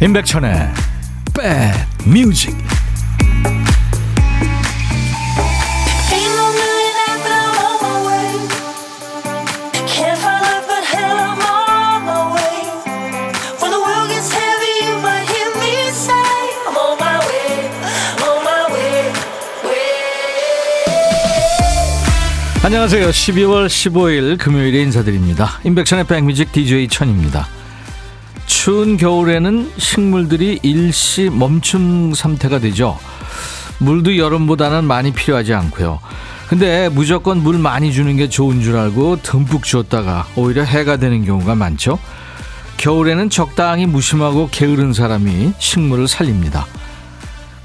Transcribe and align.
임백천의 0.00 0.52
백뮤직 2.04 2.56
안녕하세요. 22.62 23.08
12월 23.08 23.66
15일 23.66 24.38
금요일에 24.38 24.82
인사드립니다. 24.82 25.58
임백천의 25.64 26.04
백뮤직 26.06 26.52
DJ 26.52 26.86
천입니다. 26.88 27.48
추운 28.60 28.96
겨울에는 28.96 29.70
식물들이 29.78 30.58
일시 30.64 31.30
멈춤 31.32 32.12
상태가 32.12 32.58
되죠. 32.58 32.98
물도 33.78 34.18
여름보다는 34.18 34.82
많이 34.82 35.12
필요하지 35.12 35.54
않고요. 35.54 36.00
근데 36.48 36.88
무조건 36.88 37.40
물 37.40 37.56
많이 37.56 37.92
주는 37.92 38.16
게 38.16 38.28
좋은 38.28 38.60
줄 38.60 38.76
알고 38.76 39.22
듬뿍 39.22 39.62
줬다가 39.62 40.26
오히려 40.34 40.64
해가 40.64 40.96
되는 40.96 41.24
경우가 41.24 41.54
많죠. 41.54 42.00
겨울에는 42.78 43.30
적당히 43.30 43.86
무심하고 43.86 44.48
게으른 44.50 44.92
사람이 44.92 45.52
식물을 45.60 46.08
살립니다. 46.08 46.66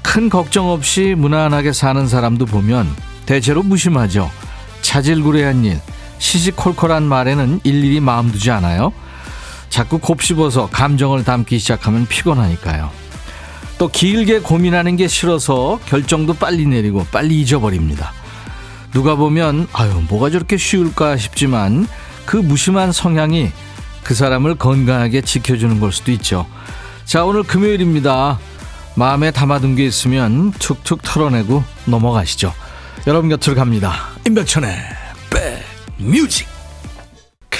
큰 0.00 0.28
걱정 0.28 0.70
없이 0.70 1.16
무난하게 1.18 1.72
사는 1.72 2.06
사람도 2.06 2.46
보면 2.46 2.86
대체로 3.26 3.64
무심하죠. 3.64 4.30
자질구레한 4.82 5.64
일, 5.64 5.80
시시콜콜한 6.18 7.02
말에는 7.02 7.62
일일이 7.64 7.98
마음 7.98 8.30
두지 8.30 8.52
않아요. 8.52 8.92
자꾸 9.74 9.98
곱씹어서 9.98 10.68
감정을 10.68 11.24
담기 11.24 11.58
시작하면 11.58 12.06
피곤하니까요. 12.06 12.92
또 13.76 13.88
길게 13.88 14.38
고민하는 14.38 14.94
게 14.94 15.08
싫어서 15.08 15.80
결정도 15.86 16.32
빨리 16.32 16.64
내리고 16.64 17.04
빨리 17.10 17.40
잊어버립니다. 17.40 18.12
누가 18.92 19.16
보면 19.16 19.66
아유 19.72 20.00
뭐가 20.08 20.30
저렇게 20.30 20.58
쉬울까 20.58 21.16
싶지만 21.16 21.88
그 22.24 22.36
무심한 22.36 22.92
성향이 22.92 23.50
그 24.04 24.14
사람을 24.14 24.54
건강하게 24.54 25.22
지켜주는 25.22 25.80
걸 25.80 25.90
수도 25.90 26.12
있죠. 26.12 26.46
자 27.04 27.24
오늘 27.24 27.42
금요일입니다. 27.42 28.38
마음에 28.94 29.32
담아둔 29.32 29.74
게 29.74 29.84
있으면 29.86 30.52
툭툭 30.52 31.02
털어내고 31.02 31.64
넘어가시죠. 31.86 32.54
여러분 33.08 33.28
곁으로 33.28 33.56
갑니다. 33.56 34.10
임백천의 34.24 34.70
백뮤직 35.98 36.53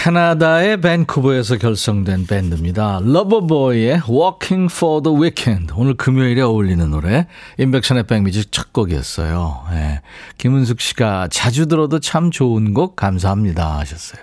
캐나다의 0.05 0.83
밴쿠버에서 0.83 1.57
결성된 1.57 2.27
밴드입니다. 2.27 3.01
러버보이의 3.03 4.03
Working 4.07 4.71
for 4.71 5.03
the 5.03 5.19
Weekend. 5.19 5.73
오늘 5.79 5.95
금요일에 5.95 6.43
어울리는 6.43 6.91
노래. 6.91 7.27
임백천의 7.57 8.03
백뮤직 8.03 8.53
첫 8.53 8.75
곡이었어요. 8.75 9.65
예. 9.73 10.03
김은숙 10.37 10.83
씨가 10.83 11.29
자주 11.31 11.69
들어도 11.69 12.01
참 12.01 12.31
좋은 12.31 12.75
곡 12.75 12.97
감사합니다 12.97 13.79
하셨어요. 13.79 14.21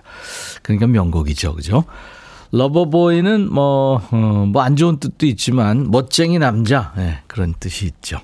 그러니까 0.62 0.86
명곡이죠. 0.86 1.56
그죠? 1.56 1.86
러버보이는 2.52 3.52
뭐, 3.52 4.04
어, 4.12 4.46
뭐안 4.52 4.76
좋은 4.76 5.00
뜻도 5.00 5.26
있지만 5.26 5.90
멋쟁이 5.90 6.38
남자. 6.38 6.94
예, 7.00 7.22
그런 7.26 7.56
뜻이 7.60 7.88
있죠. 7.88 8.20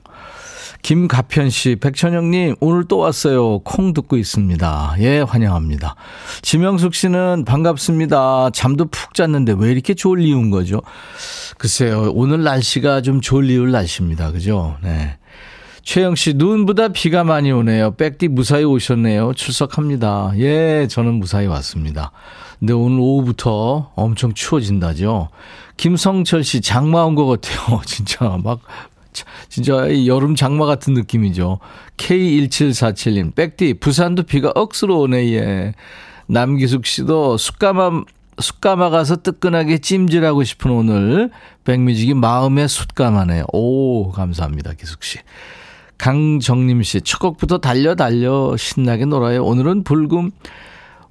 김가편 0.81 1.49
씨, 1.49 1.75
백천영님, 1.75 2.55
오늘 2.61 2.85
또 2.87 2.97
왔어요. 2.99 3.59
콩 3.59 3.93
듣고 3.93 4.15
있습니다. 4.17 4.95
예, 4.99 5.19
환영합니다. 5.19 5.95
지명숙 6.41 6.95
씨는 6.95 7.43
반갑습니다. 7.45 8.51
잠도 8.53 8.85
푹 8.85 9.13
잤는데 9.13 9.55
왜 9.57 9.71
이렇게 9.71 9.93
졸리운 9.93 10.49
거죠? 10.49 10.81
글쎄요, 11.57 12.11
오늘 12.15 12.43
날씨가 12.43 13.01
좀 13.01 13.19
졸리울 13.21 13.71
날씨입니다. 13.71 14.31
그죠? 14.31 14.77
네. 14.81 15.17
최영 15.83 16.15
씨, 16.15 16.33
눈보다 16.33 16.89
비가 16.89 17.23
많이 17.23 17.51
오네요. 17.51 17.91
백디 17.95 18.27
무사히 18.27 18.63
오셨네요. 18.65 19.33
출석합니다. 19.35 20.33
예, 20.37 20.87
저는 20.89 21.15
무사히 21.15 21.47
왔습니다. 21.47 22.11
근데 22.59 22.73
오늘 22.73 22.99
오후부터 22.99 23.91
엄청 23.95 24.33
추워진다죠. 24.33 25.29
김성철 25.77 26.43
씨, 26.43 26.59
장마 26.61 27.03
온 27.03 27.15
것 27.15 27.25
같아요. 27.25 27.81
진짜 27.85 28.37
막 28.43 28.59
진짜 29.49 29.87
여름 30.05 30.35
장마 30.35 30.65
같은 30.65 30.93
느낌이죠. 30.93 31.59
K1747님, 31.97 33.35
백디, 33.35 33.75
부산도 33.75 34.23
비가 34.23 34.51
억수로 34.55 34.99
오네, 35.01 35.33
예. 35.33 35.73
남기숙 36.27 36.85
씨도 36.85 37.37
숯가마, 37.37 38.03
숯가마 38.39 38.89
가서 38.89 39.17
뜨끈하게 39.17 39.79
찜질하고 39.79 40.43
싶은 40.43 40.71
오늘, 40.71 41.31
백뮤직이 41.63 42.13
마음의 42.13 42.67
숯가마네요. 42.67 43.45
오, 43.53 44.11
감사합니다, 44.11 44.73
기숙 44.73 45.03
씨. 45.03 45.19
강정림 45.97 46.83
씨, 46.83 47.01
첫 47.01 47.19
곡부터 47.19 47.57
달려, 47.57 47.95
달려, 47.95 48.55
신나게 48.57 49.05
놀아요. 49.05 49.43
오늘은 49.43 49.83
불금. 49.83 50.31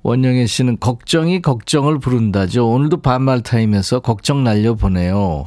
원영애 0.06 0.46
씨는 0.46 0.78
걱정이 0.78 1.42
걱정을 1.42 1.98
부른다죠. 1.98 2.70
오늘도 2.70 2.98
반말 2.98 3.42
타임에서 3.42 3.98
걱정 3.98 4.44
날려 4.44 4.74
보내요. 4.74 5.46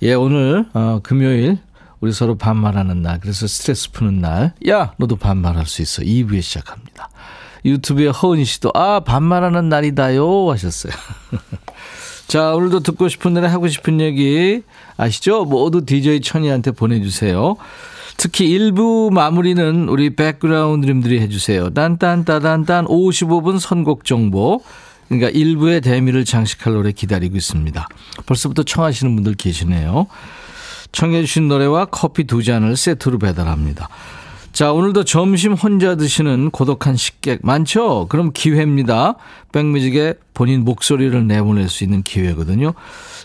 예, 0.00 0.14
오늘, 0.14 0.64
어, 0.72 1.00
금요일, 1.02 1.58
우리 2.00 2.12
서로 2.12 2.36
반말하는 2.36 3.02
날. 3.02 3.20
그래서 3.20 3.46
스트레스 3.46 3.90
푸는 3.92 4.20
날. 4.20 4.54
야, 4.68 4.92
너도 4.96 5.16
반말할 5.16 5.66
수 5.66 5.82
있어. 5.82 6.02
2부에 6.02 6.40
시작합니다. 6.42 7.10
유튜브에 7.64 8.08
허은희 8.08 8.44
씨도 8.44 8.70
아, 8.74 9.00
반말하는 9.00 9.68
날이다요 9.68 10.50
하셨어요. 10.50 10.92
자, 12.26 12.54
오늘도 12.54 12.80
듣고 12.80 13.08
싶은 13.08 13.34
노래 13.34 13.48
하고 13.48 13.68
싶은 13.68 14.00
얘기 14.00 14.62
아시죠? 14.96 15.44
모두 15.44 15.84
DJ 15.84 16.20
천이한테 16.20 16.70
보내주세요. 16.70 17.56
특히 18.16 18.48
1부 18.56 19.12
마무리는 19.12 19.88
우리 19.88 20.14
백그라운드님들이 20.14 21.20
해주세요. 21.20 21.70
딴딴따단딴 21.70 22.86
55분 22.86 23.58
선곡 23.58 24.04
정보. 24.04 24.62
그러니까 25.08 25.30
1부의 25.30 25.82
대미를 25.82 26.24
장식할 26.24 26.72
노래 26.72 26.92
기다리고 26.92 27.36
있습니다. 27.36 27.88
벌써부터 28.26 28.62
청하시는 28.62 29.14
분들 29.16 29.34
계시네요. 29.34 30.06
청해 30.92 31.20
주신 31.22 31.48
노래와 31.48 31.86
커피 31.86 32.24
두 32.24 32.42
잔을 32.42 32.76
세트로 32.76 33.18
배달합니다. 33.18 33.88
자, 34.52 34.72
오늘도 34.72 35.04
점심 35.04 35.52
혼자 35.52 35.94
드시는 35.94 36.50
고독한 36.50 36.96
식객 36.96 37.40
많죠? 37.42 38.06
그럼 38.08 38.32
기회입니다. 38.34 39.14
백뮤직에 39.52 40.14
본인 40.34 40.64
목소리를 40.64 41.26
내보낼 41.26 41.68
수 41.68 41.84
있는 41.84 42.02
기회거든요. 42.02 42.74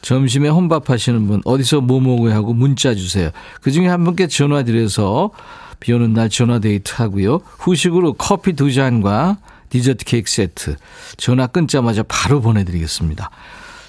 점심에 0.02 0.50
혼밥 0.50 0.90
하시는 0.92 1.28
분, 1.28 1.42
어디서 1.44 1.82
뭐 1.82 2.00
먹어야 2.00 2.36
하고 2.36 2.54
문자 2.54 2.94
주세요. 2.94 3.32
그 3.62 3.72
중에 3.72 3.88
한 3.88 4.04
분께 4.04 4.28
전화 4.28 4.64
드려서 4.64 5.32
비 5.80 5.94
오는 5.94 6.14
날 6.14 6.30
전화 6.30 6.60
데이트 6.60 6.94
하고요. 6.96 7.42
후식으로 7.58 8.14
커피 8.14 8.54
두 8.54 8.72
잔과 8.72 9.38
디저트 9.70 10.06
케이크 10.06 10.30
세트 10.30 10.76
전화 11.18 11.48
끊자마자 11.48 12.04
바로 12.04 12.40
보내드리겠습니다. 12.40 13.30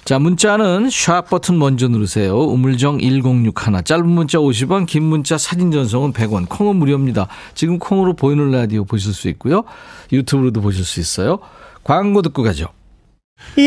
자, 0.07 0.19
문자는 0.19 0.89
샵 0.89 1.29
버튼 1.29 1.59
먼저 1.59 1.89
누르세요. 1.89 2.39
우물정 2.39 2.99
1061. 2.99 3.83
짧은 3.83 4.07
문자 4.07 4.37
50원, 4.37 4.85
긴 4.85 5.03
문자 5.03 5.37
사진 5.37 5.69
전송은 5.69 6.13
100원. 6.13 6.47
콩은 6.47 6.77
무료입니다. 6.77 7.27
지금 7.53 7.77
콩으로 7.77 8.13
보이는 8.13 8.49
라디오 8.49 8.85
보실 8.85 9.13
수 9.13 9.27
있고요. 9.27 9.65
유튜브로도 10.13 10.61
보실 10.61 10.85
수 10.85 11.01
있어요. 11.01 11.39
광고 11.83 12.21
듣고 12.21 12.41
가죠. 12.43 12.67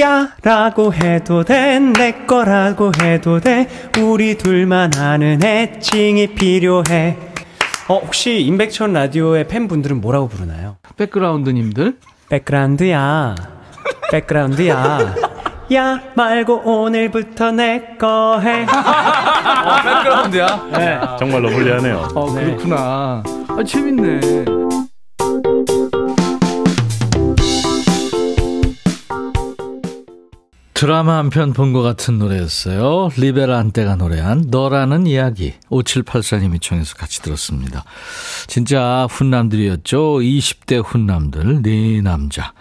야 0.00 0.34
라고 0.42 0.94
해도 0.94 1.44
돼 1.44 1.78
내 1.78 2.24
거라고 2.26 2.90
해도 3.00 3.38
돼 3.38 3.68
우리 4.02 4.36
둘만 4.36 4.94
아는 4.96 5.44
애칭이 5.44 6.34
필요해 6.34 7.18
어 7.88 7.98
혹시 7.98 8.40
임백천 8.40 8.94
라디오의 8.94 9.46
팬분들은 9.46 10.00
뭐라고 10.00 10.26
부르나요? 10.28 10.78
백그라운드님들 10.96 11.98
백그라운드야 12.30 13.36
백그라운드야 14.10 15.29
야 15.72 16.00
말고 16.16 16.62
오늘부터 16.64 17.52
내 17.52 17.96
거 17.98 18.40
해. 18.40 18.64
어, 18.66 19.82
백그라운드야? 19.84 20.68
네. 20.72 21.00
정말 21.18 21.42
러블리하네요. 21.42 22.08
어, 22.14 22.32
그렇구나. 22.32 23.22
아, 23.48 23.62
재밌네. 23.64 24.44
드라마 30.72 31.18
한 31.18 31.28
편 31.28 31.52
본 31.52 31.74
것 31.74 31.82
같은 31.82 32.18
노래였어요. 32.18 33.10
리베란테가 33.16 33.96
노래한 33.96 34.46
너라는 34.48 35.06
이야기. 35.06 35.52
5784님이 35.70 36.58
청해서 36.62 36.94
같이 36.96 37.20
들었습니다. 37.20 37.84
진짜 38.46 39.06
훈남들이었죠. 39.10 39.98
20대 40.20 40.82
훈남들, 40.82 41.60
네 41.62 42.00
남자. 42.00 42.54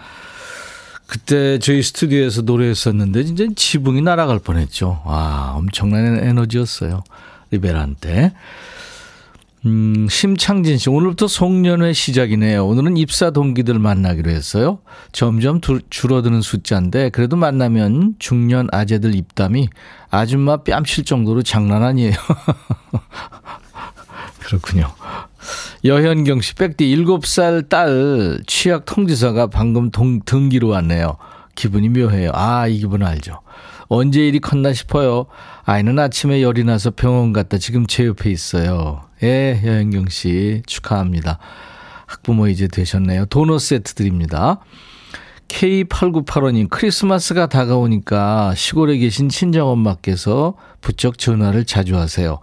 그때 1.09 1.57
저희 1.57 1.81
스튜디오에서 1.81 2.43
노래했었는데 2.43 3.23
진짜 3.23 3.45
지붕이 3.55 4.01
날아갈 4.03 4.37
뻔했죠. 4.37 5.01
와 5.05 5.53
엄청난 5.55 6.23
에너지였어요. 6.23 7.03
리베란 7.49 7.95
테 7.99 8.31
음, 9.65 10.07
심창진 10.09 10.77
씨, 10.77 10.89
오늘부터 10.89 11.27
송년회 11.27 11.93
시작이네요. 11.93 12.65
오늘은 12.65 12.95
입사 12.95 13.31
동기들 13.31 13.77
만나기로 13.77 14.29
했어요. 14.29 14.79
점점 15.11 15.59
두, 15.59 15.81
줄어드는 15.89 16.41
숫자인데, 16.41 17.09
그래도 17.09 17.35
만나면 17.35 18.15
중년 18.19 18.69
아재들 18.71 19.15
입담이 19.15 19.67
아줌마 20.09 20.63
뺨칠 20.63 21.03
정도로 21.03 21.43
장난 21.43 21.83
아니에요. 21.83 22.13
그렇군요. 24.49 24.91
여현경 25.85 26.41
씨, 26.41 26.55
백디 26.55 26.95
7살 26.95 27.69
딸 27.69 28.39
취약 28.47 28.85
통지서가 28.85 29.47
방금 29.47 29.91
동, 29.91 30.21
등기로 30.25 30.69
왔네요. 30.69 31.17
기분이 31.53 31.89
묘해요. 31.89 32.31
아, 32.33 32.67
이 32.67 32.79
기분 32.79 33.03
알죠. 33.03 33.41
언제 33.87 34.27
일이 34.27 34.39
컸나 34.39 34.73
싶어요. 34.73 35.27
아이는 35.65 35.99
아침에 35.99 36.41
열이 36.41 36.63
나서 36.63 36.91
병원 36.91 37.31
갔다 37.31 37.57
지금 37.57 37.85
제 37.85 38.05
옆에 38.05 38.31
있어요. 38.31 39.03
예, 39.23 39.61
여현경 39.63 40.09
씨 40.09 40.63
축하합니다. 40.65 41.37
학부모 42.07 42.47
이제 42.47 42.67
되셨네요. 42.67 43.25
도넛 43.25 43.61
세트 43.61 43.93
드립니다. 43.93 44.59
K8985님, 45.49 46.69
크리스마스가 46.69 47.47
다가오니까 47.47 48.53
시골에 48.55 48.97
계신 48.97 49.29
친정엄마께서 49.29 50.53
부쩍 50.79 51.17
전화를 51.17 51.65
자주 51.65 51.97
하세요. 51.97 52.39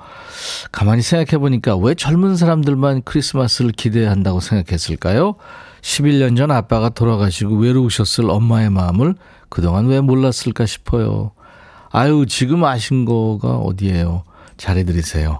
가만히 0.72 1.02
생각해 1.02 1.38
보니까 1.38 1.76
왜 1.76 1.94
젊은 1.94 2.36
사람들만 2.36 3.02
크리스마스를 3.04 3.70
기대한다고 3.70 4.40
생각했을까요? 4.40 5.36
11년 5.80 6.36
전 6.36 6.50
아빠가 6.50 6.88
돌아가시고 6.88 7.56
외로우셨을 7.56 8.28
엄마의 8.28 8.70
마음을 8.70 9.14
그동안 9.48 9.86
왜 9.86 10.00
몰랐을까 10.00 10.66
싶어요. 10.66 11.30
아유, 11.90 12.26
지금 12.28 12.64
아신 12.64 13.04
거가 13.04 13.56
어디예요? 13.56 14.24
잘해드리세요. 14.56 15.38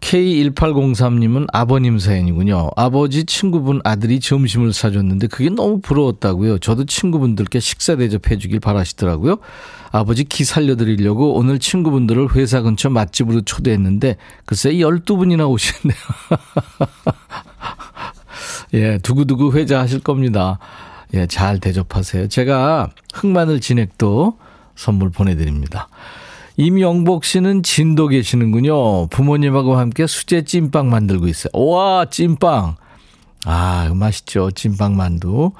K1803님은 0.00 1.46
아버님 1.52 1.98
사연이군요. 1.98 2.70
아버지 2.76 3.24
친구분 3.24 3.80
아들이 3.84 4.20
점심을 4.20 4.72
사줬는데 4.72 5.26
그게 5.26 5.50
너무 5.50 5.80
부러웠다고요. 5.80 6.58
저도 6.58 6.84
친구분들께 6.84 7.60
식사 7.60 7.96
대접해 7.96 8.38
주길 8.38 8.60
바라시더라고요. 8.60 9.38
아버지 9.90 10.24
기 10.24 10.44
살려드리려고 10.44 11.34
오늘 11.34 11.58
친구분들을 11.58 12.34
회사 12.36 12.60
근처 12.62 12.90
맛집으로 12.90 13.42
초대했는데 13.42 14.16
글쎄 14.44 14.72
12분이나 14.72 15.48
오셨네요. 15.48 15.98
예, 18.74 18.98
두구두구 18.98 19.56
회자하실 19.56 20.00
겁니다. 20.00 20.58
예, 21.14 21.26
잘 21.26 21.58
대접하세요. 21.58 22.28
제가 22.28 22.90
흑마늘 23.14 23.60
진액도 23.60 24.38
선물 24.76 25.10
보내드립니다. 25.10 25.88
임영복 26.58 27.24
씨는 27.24 27.62
진도 27.62 28.08
계시는군요. 28.08 29.06
부모님하고 29.06 29.76
함께 29.76 30.08
수제 30.08 30.42
찐빵 30.42 30.90
만들고 30.90 31.28
있어요. 31.28 31.50
와, 31.54 32.04
찐빵. 32.04 32.74
아, 33.46 33.88
맛있죠. 33.94 34.50
찐빵 34.50 34.96
만두. 34.96 35.52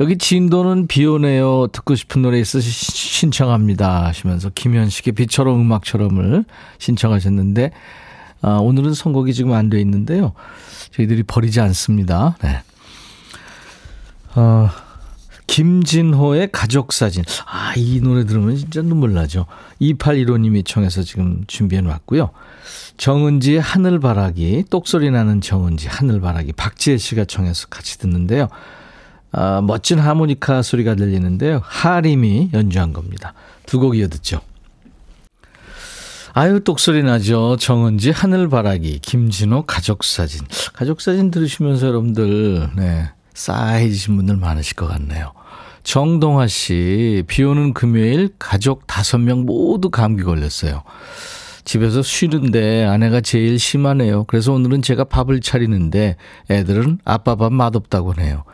여기 0.00 0.18
진도는 0.18 0.88
비 0.88 1.06
오네요. 1.06 1.68
듣고 1.68 1.94
싶은 1.94 2.22
노래 2.22 2.40
있으시 2.40 2.68
신청합니다. 2.68 4.04
하시면서 4.06 4.50
김현식의 4.52 5.14
비처럼 5.14 5.60
음악처럼을 5.60 6.44
신청하셨는데, 6.78 7.70
아, 8.42 8.58
오늘은 8.60 8.94
선곡이 8.94 9.32
지금 9.32 9.52
안 9.52 9.70
돼 9.70 9.80
있는데요. 9.80 10.32
저희들이 10.90 11.22
버리지 11.22 11.60
않습니다. 11.60 12.36
네. 12.42 12.62
어, 14.34 14.68
김진호의 15.46 16.50
가족사진. 16.52 17.24
아, 17.46 17.72
이 17.76 18.00
노래 18.00 18.24
들으면 18.24 18.56
진짜 18.56 18.82
눈물 18.82 19.14
나죠. 19.14 19.46
2815님이 19.80 20.64
청해서 20.64 21.02
지금 21.02 21.44
준비해 21.46 21.80
놨고요. 21.82 22.30
정은지의 22.96 23.60
하늘바라기, 23.60 24.64
똑소리 24.70 25.10
나는 25.10 25.40
정은지, 25.40 25.86
하늘바라기, 25.88 26.52
박지혜 26.52 26.96
씨가 26.96 27.26
청해서 27.26 27.68
같이 27.68 27.98
듣는데요. 27.98 28.48
아, 29.32 29.60
멋진 29.60 29.98
하모니카 29.98 30.62
소리가 30.62 30.94
들리는데요. 30.94 31.60
하림이 31.62 32.50
연주한 32.54 32.92
겁니다. 32.92 33.34
두 33.66 33.78
곡 33.80 33.96
이어 33.96 34.08
듣죠. 34.08 34.40
아유, 36.32 36.60
똑소리 36.62 37.02
나죠. 37.02 37.56
정은지, 37.58 38.10
하늘바라기, 38.10 38.98
김진호, 39.00 39.62
가족사진. 39.62 40.42
가족사진 40.74 41.30
들으시면서 41.30 41.86
여러분들, 41.86 42.70
네. 42.76 43.10
싸해지신 43.36 44.16
분들 44.16 44.36
많으실 44.36 44.74
것 44.76 44.88
같네요. 44.88 45.32
정동화 45.82 46.48
씨, 46.48 47.22
비 47.28 47.44
오는 47.44 47.72
금요일 47.72 48.30
가족 48.38 48.86
다섯 48.86 49.18
명 49.18 49.44
모두 49.44 49.90
감기 49.90 50.24
걸렸어요. 50.24 50.82
집에서 51.64 52.02
쉬는데 52.02 52.84
아내가 52.84 53.20
제일 53.20 53.58
심하네요. 53.58 54.24
그래서 54.24 54.52
오늘은 54.52 54.82
제가 54.82 55.04
밥을 55.04 55.40
차리는데 55.40 56.16
애들은 56.50 57.00
아빠 57.04 57.36
밥 57.36 57.52
맛없다고 57.52 58.14
해요. 58.18 58.44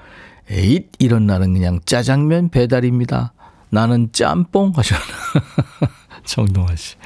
에잇, 0.50 0.90
이런 0.98 1.26
날은 1.26 1.54
그냥 1.54 1.80
짜장면 1.86 2.50
배달입니다. 2.50 3.32
나는 3.70 4.10
짬뽕 4.12 4.72
하셨나. 4.74 5.04
정동화 6.24 6.74
씨. 6.76 6.96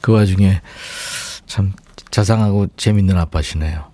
그 0.00 0.12
와중에 0.12 0.60
참 1.46 1.72
자상하고 2.10 2.68
재밌는 2.76 3.16
아빠시네요. 3.16 3.93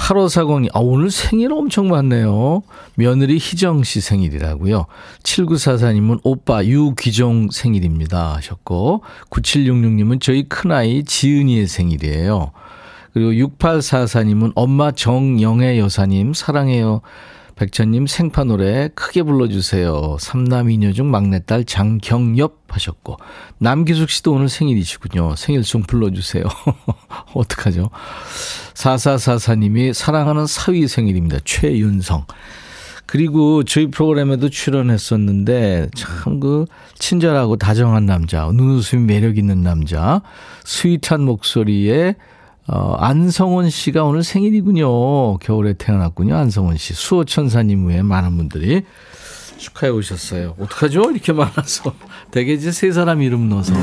8540이, 0.00 0.70
아, 0.72 0.80
오늘 0.80 1.10
생일 1.10 1.52
엄청 1.52 1.88
많네요. 1.88 2.62
며느리 2.94 3.36
희정 3.36 3.84
씨 3.84 4.00
생일이라고요. 4.00 4.86
7944님은 5.22 6.20
오빠 6.24 6.64
유귀종 6.64 7.50
생일입니다. 7.52 8.34
하셨고, 8.36 9.02
9766님은 9.28 10.20
저희 10.20 10.44
큰아이 10.44 11.04
지은이의 11.04 11.66
생일이에요. 11.66 12.52
그리고 13.12 13.30
6844님은 13.32 14.52
엄마 14.54 14.90
정영애 14.90 15.78
여사님 15.78 16.32
사랑해요. 16.32 17.02
백천님 17.60 18.06
생파 18.06 18.44
노래 18.44 18.88
크게 18.94 19.22
불러주세요. 19.22 20.16
삼남이녀 20.18 20.94
중 20.94 21.10
막내딸 21.10 21.66
장경엽 21.66 22.56
하셨고 22.68 23.18
남기숙 23.58 24.08
씨도 24.08 24.32
오늘 24.32 24.48
생일이시군요. 24.48 25.36
생일송 25.36 25.82
불러주세요. 25.82 26.44
어떡하죠? 27.34 27.90
4444님이 28.72 29.92
사랑하는 29.92 30.46
사위 30.46 30.88
생일입니다. 30.88 31.40
최윤성. 31.44 32.24
그리고 33.04 33.62
저희 33.64 33.88
프로그램에도 33.88 34.48
출연했었는데 34.48 35.90
참 35.94 36.40
그 36.40 36.64
친절하고 36.98 37.56
다정한 37.56 38.06
남자, 38.06 38.50
눈웃음이 38.50 39.04
매력 39.04 39.36
있는 39.36 39.62
남자, 39.62 40.22
스윗한 40.64 41.22
목소리에 41.22 42.14
어, 42.72 42.94
안성원 43.00 43.68
씨가 43.68 44.04
오늘 44.04 44.22
생일이군요. 44.22 45.38
겨울에 45.38 45.72
태어났군요. 45.72 46.36
안성원 46.36 46.76
씨. 46.76 46.94
수호천사님 46.94 47.86
외에 47.86 48.02
많은 48.02 48.36
분들이 48.36 48.82
축하해 49.56 49.90
오셨어요. 49.92 50.54
어떡하죠? 50.58 51.10
이렇게 51.10 51.32
많아서. 51.32 51.92
대개 52.30 52.52
이제 52.52 52.70
세 52.70 52.92
사람 52.92 53.22
이름 53.22 53.48
넣어서 53.48 53.74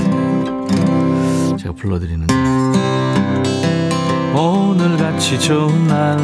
제가 1.58 1.74
불러드리는데. 1.76 2.34
오늘 4.34 4.96
같이 4.96 5.38
좋은 5.38 5.88
날. 5.88 6.18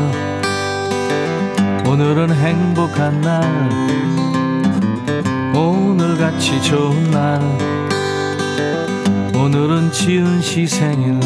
오늘은 1.85 2.33
행복한 2.33 3.19
날. 3.19 3.43
오늘 5.53 6.17
같이 6.17 6.61
좋은 6.61 7.11
날. 7.11 7.41
오늘은 9.35 9.91
지은 9.91 10.41
씨 10.41 10.65
생일. 10.65 11.19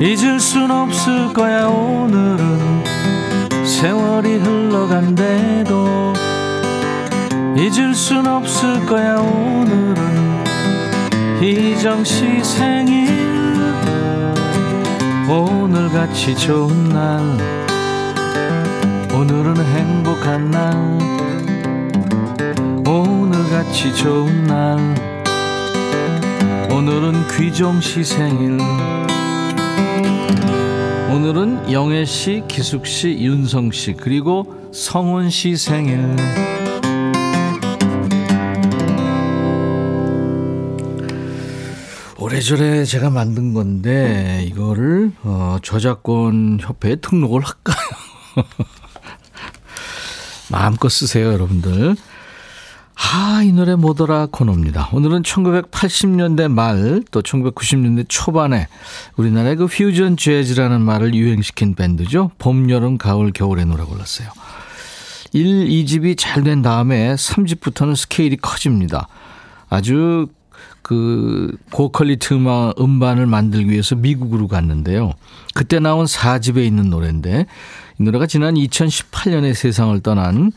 잊을 0.00 0.38
순 0.38 0.70
없을 0.70 1.32
거야 1.32 1.68
오늘은. 1.68 2.84
세월이 3.64 4.36
흘러간대도 4.38 6.12
잊을 7.56 7.94
순 7.94 8.26
없을 8.26 8.84
거야 8.84 9.16
오늘은. 9.16 10.44
희정 11.40 12.04
씨 12.04 12.44
생일 12.44 13.06
오늘같이 15.30 16.36
좋은 16.36 16.90
날. 16.90 17.20
오늘은 19.14 19.56
행복한 19.56 20.50
날. 20.50 20.74
오늘같이 22.86 23.94
좋은 23.94 24.44
날. 24.44 24.94
오늘은 26.70 27.28
귀종 27.28 27.80
씨 27.80 28.04
생일 28.04 28.58
오늘은 31.26 31.72
영애 31.72 32.04
씨, 32.04 32.44
기숙 32.46 32.86
씨, 32.86 33.08
윤성 33.08 33.72
씨, 33.72 33.94
그리고 33.94 34.70
성훈 34.72 35.28
씨 35.28 35.56
생일. 35.56 35.98
오래전에 42.16 42.84
제가 42.84 43.10
만든 43.10 43.54
건데 43.54 44.46
이거를 44.48 45.10
어, 45.24 45.56
저작권 45.64 46.58
협회에 46.60 46.94
등록을 46.94 47.42
할까요? 47.42 47.76
마음껏 50.48 50.88
쓰세요, 50.88 51.32
여러분들. 51.32 51.96
아, 52.98 53.42
이 53.42 53.52
노래 53.52 53.74
뭐더라 53.76 54.26
코너입니다. 54.30 54.88
오늘은 54.92 55.22
1980년대 55.22 56.48
말 56.50 57.02
또 57.10 57.22
1990년대 57.22 58.06
초반에 58.08 58.68
우리나라의 59.16 59.56
그 59.56 59.66
퓨전 59.66 60.16
재즈라는 60.16 60.80
말을 60.80 61.14
유행시킨 61.14 61.74
밴드죠. 61.74 62.30
봄, 62.38 62.70
여름, 62.70 62.98
가을, 62.98 63.32
겨울의 63.32 63.66
노래 63.66 63.84
골랐어요. 63.84 64.28
1, 65.32 65.44
2집이 65.68 66.16
잘 66.18 66.42
된 66.44 66.62
다음에 66.62 67.14
3집부터는 67.14 67.96
스케일이 67.96 68.36
커집니다. 68.36 69.08
아주 69.68 70.28
그 70.82 71.56
고퀄리티 71.72 72.34
음악, 72.34 72.80
음반을 72.80 73.26
만들기 73.26 73.70
위해서 73.70 73.94
미국으로 73.96 74.46
갔는데요. 74.48 75.12
그때 75.54 75.80
나온 75.80 76.06
4집에 76.06 76.64
있는 76.64 76.88
노래인데 76.90 77.46
이 77.98 78.02
노래가 78.02 78.26
지난 78.26 78.54
2018년에 78.54 79.52
세상을 79.52 79.98
떠난 80.00 80.52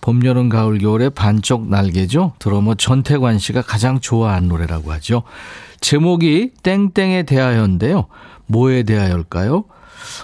봄, 0.00 0.24
여름, 0.24 0.48
가을, 0.48 0.78
겨울의 0.78 1.10
반쪽 1.10 1.68
날개죠. 1.68 2.34
드러머 2.38 2.74
전태관 2.74 3.38
씨가 3.38 3.62
가장 3.62 4.00
좋아한 4.00 4.48
노래라고 4.48 4.92
하죠. 4.92 5.22
제목이 5.80 6.52
땡땡에 6.62 7.24
대하여인데요. 7.24 8.06
뭐에 8.46 8.82
대하여일까요? 8.84 9.64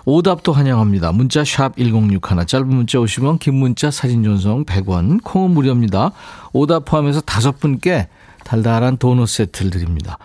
오답도 0.05 0.53
환영합니다. 0.53 1.13
문자 1.13 1.45
샵 1.45 1.77
1061, 1.77 2.47
짧은 2.47 2.67
문자 2.67 2.99
오시면 2.99 3.39
긴 3.39 3.55
문자 3.55 3.91
사진 3.91 4.23
전송 4.23 4.65
100원, 4.65 5.23
콩은 5.23 5.51
무료입니다. 5.51 6.13
오답 6.53 6.87
포함해서 6.87 7.21
다섯 7.21 7.59
분께 7.59 8.09
달달한 8.45 8.97
도넛 8.97 9.29
세트를 9.29 9.71
드립니다. 9.71 10.19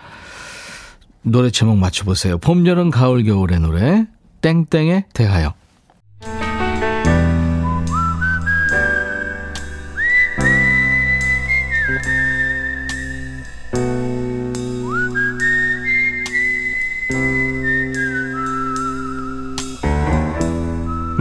노래 1.21 1.49
제목 1.49 1.77
맞춰보세요. 1.77 2.37
봄, 2.37 2.65
여름, 2.65 2.89
가을, 2.89 3.23
겨울의 3.23 3.59
노래 3.59 4.05
땡땡에 4.41 5.05
대하여. 5.13 5.53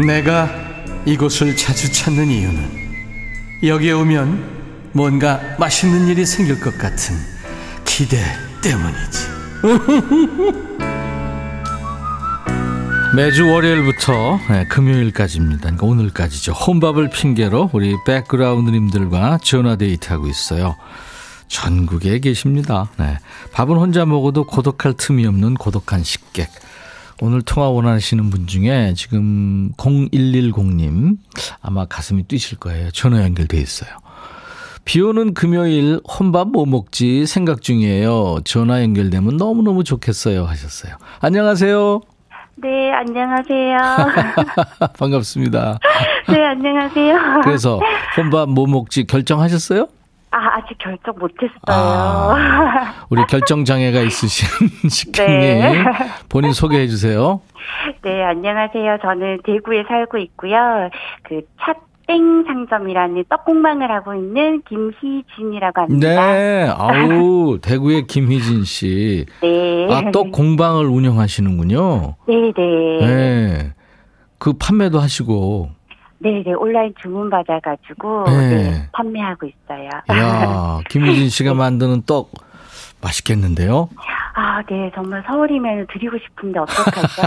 내가 0.06 0.48
이곳을 1.06 1.56
자주 1.56 1.90
찾는 1.92 2.28
이유는 2.28 2.88
여기에 3.64 3.92
오면 3.92 4.90
뭔가 4.92 5.40
맛있는 5.58 6.06
일이 6.06 6.24
생길 6.24 6.60
것 6.60 6.78
같은 6.78 7.16
기대 7.84 8.22
때문이지. 8.62 9.28
매주 13.16 13.50
월요일부터 13.50 14.38
네, 14.50 14.66
금요일까지입니다. 14.68 15.62
그러니까 15.62 15.86
오늘까지죠. 15.86 16.52
혼밥을 16.52 17.10
핑계로 17.10 17.70
우리 17.72 17.96
백그라운드님들과 18.06 19.38
전화 19.42 19.76
데이트하고 19.76 20.28
있어요. 20.28 20.76
전국에 21.48 22.20
계십니다. 22.20 22.88
네. 22.98 23.18
밥은 23.52 23.76
혼자 23.76 24.04
먹어도 24.04 24.44
고독할 24.44 24.94
틈이 24.96 25.26
없는 25.26 25.54
고독한 25.54 26.04
식객. 26.04 26.50
오늘 27.20 27.42
통화 27.42 27.68
원하시는 27.68 28.30
분 28.30 28.46
중에 28.46 28.94
지금 28.96 29.72
0110님 29.76 31.16
아마 31.60 31.84
가슴이 31.84 32.24
뛰실 32.24 32.58
거예요. 32.58 32.90
전화 32.92 33.22
연결돼 33.22 33.58
있어요. 33.58 33.90
비 34.84 35.00
오는 35.00 35.34
금요일 35.34 36.00
혼밥 36.08 36.48
뭐 36.48 36.64
먹지 36.64 37.26
생각 37.26 37.60
중이에요. 37.60 38.38
전화 38.44 38.82
연결되면 38.82 39.36
너무너무 39.36 39.84
좋겠어요 39.84 40.44
하셨어요. 40.44 40.94
안녕하세요. 41.20 42.00
네, 42.60 42.92
안녕하세요. 42.92 43.76
반갑습니다. 44.98 45.78
네, 46.28 46.44
안녕하세요. 46.44 47.40
그래서 47.44 47.80
혼밥 48.16 48.48
뭐 48.48 48.66
먹지 48.66 49.04
결정하셨어요? 49.04 49.88
아, 50.30 50.58
아직 50.58 50.76
결정 50.78 51.14
못했어요. 51.18 51.58
아, 51.68 52.94
우리 53.08 53.24
결정 53.26 53.64
장애가 53.64 54.00
있으신 54.00 54.48
식객님 54.88 55.38
네. 55.38 55.84
본인 56.28 56.52
소개해 56.52 56.86
주세요. 56.88 57.40
네, 58.02 58.22
안녕하세요. 58.24 58.98
저는 59.02 59.40
대구에 59.44 59.84
살고 59.88 60.18
있고요. 60.18 60.90
그 61.22 61.40
찻땡 62.06 62.44
상점이라는 62.46 63.24
떡공방을 63.28 63.90
하고 63.90 64.14
있는 64.14 64.62
김희진이라고 64.68 65.80
합니다. 65.82 66.32
네, 66.32 66.68
아우 66.76 67.58
대구의 67.62 68.06
김희진 68.06 68.64
씨. 68.64 69.24
네. 69.42 69.86
아, 69.90 70.10
떡 70.10 70.32
공방을 70.32 70.86
운영하시는군요. 70.86 72.16
네, 72.26 72.52
네. 72.54 73.06
네. 73.06 73.72
그 74.38 74.52
판매도 74.52 75.00
하시고. 75.00 75.70
네, 76.20 76.42
네. 76.44 76.52
온라인 76.52 76.92
주문 77.00 77.30
받아가지고 77.30 78.24
네. 78.26 78.48
네, 78.48 78.88
판매하고 78.92 79.46
있어요. 79.46 79.88
야, 80.10 80.80
김희진 80.90 81.28
씨가 81.28 81.54
만드는 81.54 82.02
떡 82.06 82.32
맛있겠는데요? 83.00 83.88
아, 84.34 84.62
네. 84.68 84.90
정말 84.94 85.22
서울이면 85.26 85.86
드리고 85.92 86.16
싶은데 86.18 86.58
어떡하죠? 86.60 87.22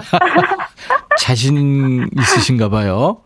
자신 1.20 2.10
있으신가 2.18 2.70
봐요. 2.70 3.18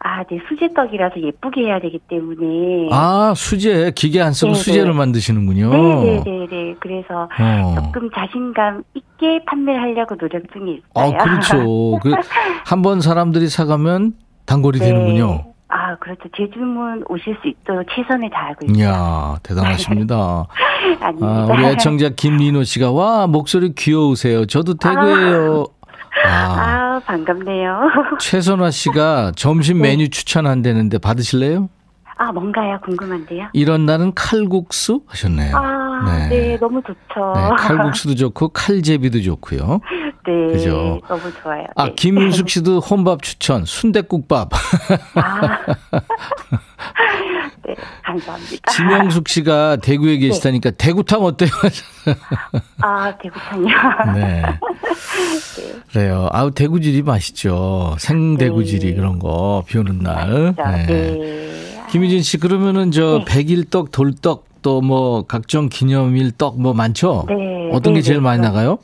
아, 0.00 0.22
네. 0.30 0.38
수제떡이라서 0.48 1.20
예쁘게 1.20 1.62
해야 1.62 1.80
되기 1.80 1.98
때문에. 2.08 2.88
아, 2.92 3.32
수제, 3.36 3.90
기계 3.96 4.20
안 4.22 4.32
쓰고 4.32 4.52
네, 4.52 4.58
수제를 4.58 4.92
네. 4.92 4.96
만드시는군요. 4.96 5.70
네네네네. 5.70 6.76
그래서 6.78 7.28
어. 7.38 7.74
조금 7.74 8.08
자신감 8.14 8.84
있게 8.94 9.40
판매를 9.46 9.80
하려고 9.82 10.16
노력 10.16 10.42
중에 10.52 10.80
아, 10.94 11.06
있어요. 11.06 11.18
그렇죠. 11.18 11.98
그, 12.02 12.14
한 12.64 12.82
번 12.82 13.00
사람들이 13.00 13.48
사가면 13.48 14.12
단골이 14.48 14.78
네. 14.78 14.86
되는군요. 14.86 15.44
아, 15.68 15.94
그렇죠. 15.96 16.22
제 16.34 16.48
주문 16.50 17.04
오실 17.10 17.36
수 17.42 17.48
있도록 17.48 17.86
최선을 17.94 18.30
다하고 18.30 18.64
있어요. 18.66 18.78
이야, 18.82 19.36
대단하십니다. 19.42 20.46
아닙니다. 21.00 21.26
아, 21.28 21.46
우리 21.52 21.66
애청자 21.66 22.08
김민호 22.08 22.64
씨가, 22.64 22.90
와, 22.90 23.26
목소리 23.26 23.74
귀여우세요. 23.74 24.46
저도 24.46 24.74
대구예요. 24.74 25.66
아, 26.24 26.30
아, 26.30 27.00
반갑네요. 27.04 27.80
최선화 28.18 28.70
씨가 28.70 29.32
점심 29.36 29.82
네. 29.82 29.90
메뉴 29.90 30.08
추천한다는데 30.08 30.96
받으실래요? 30.96 31.68
아, 32.16 32.32
뭔가요? 32.32 32.80
궁금한데요. 32.84 33.48
이런 33.52 33.84
날은 33.84 34.14
칼국수 34.14 35.02
하셨네요. 35.06 35.54
아, 35.54 36.02
네. 36.06 36.28
네. 36.28 36.58
너무 36.58 36.80
좋죠. 36.82 37.32
네, 37.36 37.50
칼국수도 37.58 38.14
좋고 38.14 38.48
칼제비도 38.48 39.20
좋고요. 39.20 39.80
네, 40.26 40.52
그죠? 40.52 41.00
너무 41.08 41.32
좋아요. 41.42 41.64
아, 41.76 41.84
네. 41.86 41.94
김윤숙 41.94 42.48
씨도 42.50 42.80
혼밥 42.80 43.22
추천, 43.22 43.64
순대국밥. 43.64 44.50
아. 45.14 45.58
네, 47.66 47.74
감사합니다. 48.04 48.70
지명숙 48.72 49.28
씨가 49.28 49.76
대구에 49.76 50.14
네. 50.14 50.28
계시다니까 50.28 50.70
대구탕 50.72 51.22
어때요? 51.24 51.50
아, 52.80 53.14
대구탕이요. 53.18 53.76
네. 54.14 54.42
그래요. 55.92 56.28
아우 56.32 56.50
대구질이 56.50 57.02
맛있죠. 57.02 57.96
생대구질이 57.98 58.90
네. 58.90 58.94
그런 58.94 59.18
거 59.18 59.62
비 59.66 59.78
오는 59.78 59.98
날. 59.98 60.54
자, 60.56 60.70
네. 60.86 61.84
김희진 61.90 62.22
씨 62.22 62.38
그러면은 62.38 62.90
저 62.90 63.18
네. 63.18 63.24
백일떡, 63.26 63.90
돌떡 63.92 64.46
또 64.62 64.80
뭐 64.82 65.22
각종 65.26 65.68
기념일 65.68 66.32
떡 66.32 66.58
뭐 66.58 66.74
많죠? 66.74 67.24
네, 67.28 67.70
어떤 67.72 67.94
게 67.94 68.00
네, 68.00 68.02
제일 68.02 68.18
네. 68.18 68.22
많이 68.24 68.40
나가요? 68.42 68.78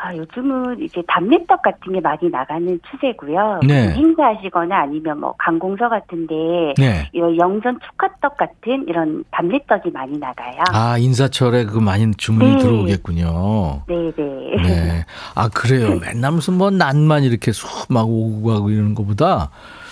아, 0.00 0.14
요즘은 0.14 0.80
이제 0.80 1.02
답례떡 1.08 1.60
같은 1.62 1.92
게 1.92 2.00
많이 2.00 2.30
나가는 2.30 2.80
추세고요. 2.88 3.60
네. 3.66 3.92
행사하시거나 3.94 4.82
아니면 4.82 5.20
뭐 5.20 5.34
관공서 5.38 5.88
같은데 5.88 6.34
네. 6.78 7.08
이런 7.12 7.36
영전 7.36 7.78
축하떡 7.80 8.36
같은 8.36 8.86
이런 8.86 9.24
답례떡이 9.32 9.90
많이 9.90 10.16
나가요. 10.18 10.62
아 10.72 10.98
인사철에 10.98 11.64
그 11.64 11.78
많이 11.78 12.08
주문이 12.14 12.52
네. 12.52 12.58
들어오겠군요. 12.58 13.82
네, 13.88 14.12
네. 14.16 14.56
네. 14.62 15.04
아 15.34 15.48
그래요. 15.48 15.98
맨날 15.98 16.32
무슨 16.32 16.54
뭐 16.54 16.70
난만 16.70 17.24
이렇게 17.24 17.50
쑥막 17.50 18.08
오고 18.08 18.48
가고 18.48 18.70
이러는 18.70 18.94
것보다 18.94 19.50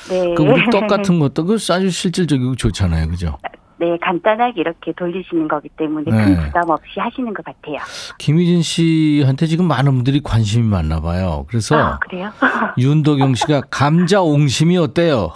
네. 0.08 0.34
그 0.34 0.44
우리 0.44 0.70
떡 0.70 0.86
같은 0.88 1.18
것도 1.18 1.44
그 1.44 1.56
아주 1.70 1.90
실질적이고 1.90 2.54
좋잖아요, 2.54 3.08
그죠? 3.08 3.38
네, 3.78 3.98
간단하게 4.00 4.60
이렇게 4.60 4.92
돌리시는 4.92 5.48
거기 5.48 5.68
때문에 5.70 6.10
네. 6.10 6.24
큰 6.24 6.36
부담 6.46 6.70
없이 6.70 6.98
하시는 6.98 7.32
것 7.34 7.44
같아요. 7.44 7.76
김희진 8.18 8.62
씨한테 8.62 9.46
지금 9.46 9.68
많은 9.68 9.92
분들이 9.92 10.20
관심이 10.22 10.66
많나 10.66 11.00
봐요. 11.00 11.44
그래서 11.48 11.76
아, 11.76 11.98
그래요? 11.98 12.30
윤도경 12.78 13.34
씨가 13.34 13.62
감자 13.70 14.22
옹심이 14.22 14.78
어때요? 14.78 15.32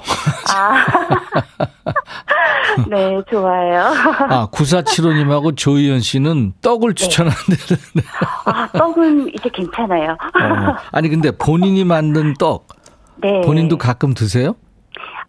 아. 0.54 0.84
네, 2.88 3.20
좋아요. 3.30 3.82
아, 4.30 4.48
9475님하고 4.50 5.56
조희연 5.56 6.00
씨는 6.00 6.54
떡을 6.62 6.94
추천한다는데. 6.94 8.02
아, 8.46 8.68
떡은 8.68 9.34
이제 9.34 9.50
괜찮아요. 9.52 10.12
어, 10.12 10.76
아니, 10.92 11.08
근데 11.08 11.30
본인이 11.30 11.84
만든 11.84 12.34
떡, 12.34 12.68
네. 13.16 13.40
본인도 13.42 13.76
가끔 13.76 14.14
드세요? 14.14 14.54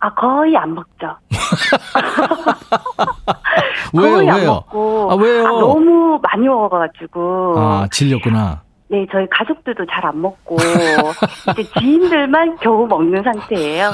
아, 0.01 0.13
거의 0.15 0.57
안 0.57 0.73
먹죠. 0.73 1.15
왜요, 3.93 4.17
왜요? 4.17 4.53
먹고. 4.53 5.11
아, 5.11 5.15
왜요? 5.15 5.45
아, 5.45 5.49
너무 5.49 6.19
많이 6.21 6.47
먹어가지고. 6.47 7.53
아, 7.57 7.87
질렸구나. 7.91 8.61
네, 8.91 9.07
저희 9.09 9.25
가족들도 9.29 9.85
잘 9.85 10.01
안 10.01 10.19
먹고 10.19 10.57
이제 11.51 11.63
지인들만 11.79 12.57
겨우 12.57 12.87
먹는 12.87 13.21
상태예요. 13.23 13.91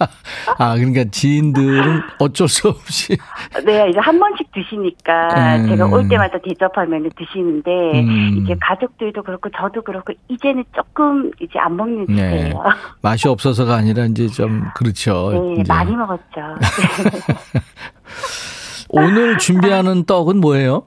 아, 0.58 0.74
그러니까 0.74 1.04
지인들은 1.10 2.00
어쩔 2.18 2.48
수 2.48 2.68
없이. 2.68 3.16
네, 3.64 3.90
이제 3.90 3.98
한 4.00 4.18
번씩 4.18 4.50
드시니까 4.52 5.56
음. 5.58 5.68
제가 5.68 5.86
올 5.86 6.08
때마다 6.08 6.38
대접하면 6.42 7.08
드시는데 7.16 7.70
음. 8.00 8.38
이제 8.42 8.56
가족들도 8.60 9.22
그렇고 9.22 9.50
저도 9.50 9.82
그렇고 9.82 10.12
이제는 10.28 10.64
조금 10.74 11.30
이제 11.38 11.58
안 11.58 11.76
먹는 11.76 12.06
네. 12.06 12.14
추세예요. 12.14 12.62
맛이 13.02 13.28
없어서가 13.28 13.76
아니라 13.76 14.06
이제 14.06 14.26
좀 14.28 14.64
그렇죠. 14.74 15.30
네, 15.32 15.60
이제. 15.60 15.64
많이 15.68 15.94
먹었죠. 15.94 16.22
오늘 18.88 19.38
준비하는 19.38 20.04
떡은 20.04 20.40
뭐예요? 20.40 20.86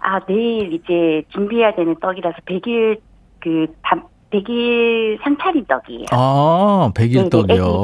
아, 0.00 0.20
내일 0.26 0.72
이제 0.72 1.22
준비해야 1.28 1.74
되는 1.74 1.94
떡이라서 2.00 2.36
100일 2.46 3.00
그 3.40 3.66
밤, 3.82 4.02
100일 4.30 5.22
상차림 5.22 5.66
떡이에요. 5.66 6.06
아, 6.12 6.90
백일떡이요. 6.94 7.80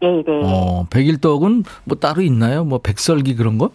네, 0.00 0.08
네. 0.08 0.22
네, 0.22 0.22
네. 0.26 0.40
어, 0.44 0.86
백일떡은 0.90 1.64
뭐 1.84 1.98
따로 1.98 2.22
있나요? 2.22 2.64
뭐 2.64 2.78
백설기 2.78 3.36
그런 3.36 3.58
거? 3.58 3.70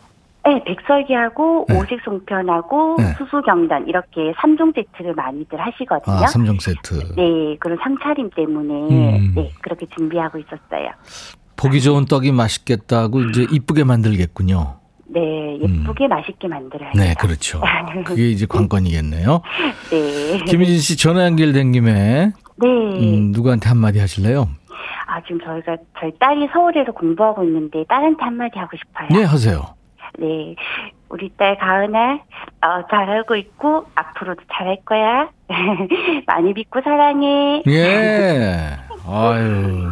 네, 0.45 0.63
백설기하고 0.63 1.65
네. 1.67 1.77
오색 1.77 1.99
송편하고 2.05 2.95
네. 2.99 3.13
수수경단 3.17 3.87
이렇게 3.87 4.31
3종 4.33 4.73
세트를 4.75 5.13
많이들 5.13 5.59
하시거든요. 5.59 6.15
아, 6.15 6.27
삼종 6.27 6.59
세트. 6.59 7.15
네, 7.15 7.57
그런 7.59 7.77
상차림 7.83 8.29
때문에 8.29 8.73
음. 8.73 9.33
네, 9.35 9.51
그렇게 9.61 9.85
준비하고 9.97 10.37
있었어요. 10.39 10.89
보기 11.57 11.81
좋은 11.81 12.05
떡이 12.05 12.31
맛있겠다고 12.31 13.21
이제 13.23 13.45
이쁘게 13.51 13.83
만들겠군요. 13.83 14.75
네, 15.09 15.57
예쁘게 15.61 16.07
맛있게 16.07 16.47
만들어야죠. 16.47 16.97
음. 16.97 16.99
네, 16.99 17.13
그렇죠. 17.19 17.61
그게 18.05 18.29
이제 18.29 18.45
관건이겠네요. 18.49 19.41
네. 19.91 20.37
김희진 20.45 20.79
씨 20.79 20.97
전화 20.97 21.25
연결된 21.25 21.71
김에 21.71 22.31
네. 22.57 22.67
음, 22.67 23.31
누구한테 23.31 23.69
한마디 23.69 23.99
하실래요? 23.99 24.49
아, 25.07 25.21
지금 25.21 25.39
저희가 25.39 25.77
저희 25.99 26.11
딸이 26.19 26.49
서울에서 26.51 26.91
공부하고 26.91 27.43
있는데 27.43 27.85
딸한테 27.87 28.23
한마디 28.23 28.59
하고 28.59 28.75
싶어요. 28.75 29.07
네, 29.11 29.23
하세요. 29.25 29.61
네. 30.19 30.55
우리 31.09 31.29
딸 31.37 31.57
가은아, 31.57 32.13
어, 32.15 32.87
잘하고 32.91 33.37
있고, 33.37 33.85
앞으로도 33.95 34.41
잘할 34.53 34.77
거야. 34.85 35.29
많이 36.27 36.51
믿고 36.51 36.81
사랑해. 36.83 37.63
예. 37.65 38.75
아유, 39.07 39.87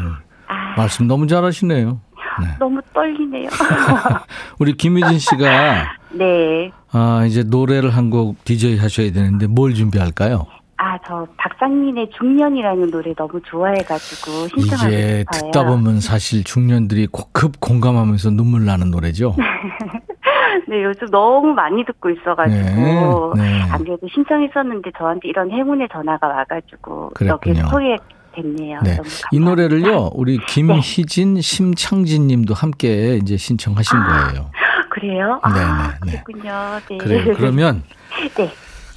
아, 0.47 0.73
말씀 0.75 1.07
너무 1.07 1.25
잘하시네요. 1.27 2.01
네. 2.41 2.47
너무 2.59 2.81
떨리네요. 2.93 3.49
우리 4.59 4.73
김희진 4.73 5.19
씨가 5.19 5.95
네. 6.11 6.71
아, 6.91 7.23
이제 7.25 7.43
노래를 7.43 7.89
한 7.91 8.09
곡 8.09 8.43
DJ 8.45 8.77
하셔야 8.77 9.11
되는데 9.11 9.47
뭘 9.47 9.73
준비할까요? 9.73 10.45
아, 10.77 10.97
저 11.07 11.25
박상민의 11.37 12.09
중년이라는 12.17 12.91
노래 12.91 13.13
너무 13.15 13.39
좋아해가지고 13.41 14.47
신청하고 14.49 14.89
이게 14.91 15.23
싶어요. 15.31 15.51
듣다 15.51 15.65
보면 15.65 15.99
사실 16.01 16.43
중년들이 16.43 17.07
고- 17.07 17.29
급 17.31 17.59
공감하면서 17.59 18.31
눈물 18.31 18.65
나는 18.65 18.91
노래죠. 18.91 19.35
네, 20.67 20.83
요즘 20.83 21.07
너무 21.11 21.53
많이 21.53 21.83
듣고 21.85 22.09
있어가지고 22.09 23.33
네, 23.35 23.41
네. 23.41 23.61
안 23.71 23.83
그래도 23.83 24.07
신청했었는데 24.13 24.91
저한테 24.97 25.27
이런 25.29 25.51
행운의 25.51 25.87
전화가 25.91 26.27
와가지고 26.27 27.11
그랬군요. 27.15 27.59
여기 27.59 27.69
소개 27.69 27.95
됐네요. 28.35 28.79
네. 28.83 28.97
이 29.31 29.39
노래를요, 29.39 30.11
우리 30.13 30.37
김희진, 30.45 31.41
심창진 31.41 32.27
님도 32.27 32.53
함께 32.53 33.17
이제 33.21 33.37
신청하신 33.37 33.97
거예요. 33.99 34.51
그래요? 34.89 35.41
네, 35.53 35.59
아, 35.59 35.93
네, 36.05 36.11
네. 36.11 36.23
그렇군요. 36.23 36.79
네. 36.89 36.97
그래요. 36.97 37.33
그러면, 37.35 37.83
네. 38.37 38.51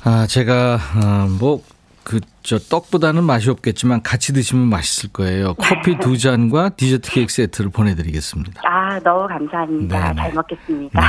아, 0.05 0.27
제가, 0.29 0.79
아, 0.95 1.27
뭐, 1.41 1.63
그, 2.05 2.21
저, 2.43 2.59
떡보다는 2.59 3.25
맛이 3.25 3.51
없겠지만 3.51 4.03
같이 4.03 4.33
드시면 4.33 4.67
맛있을 4.69 5.13
거예요. 5.13 5.55
커피 5.55 5.99
두 6.01 6.17
잔과 6.17 6.71
디저트 6.71 7.11
케이크 7.11 7.33
세트를 7.33 7.71
보내드리겠습니다. 7.71 8.63
아, 8.65 8.99
너무 9.01 9.27
감사합니다. 9.29 9.99
네, 9.99 10.09
네. 10.15 10.23
잘 10.23 10.33
먹겠습니다. 10.33 11.01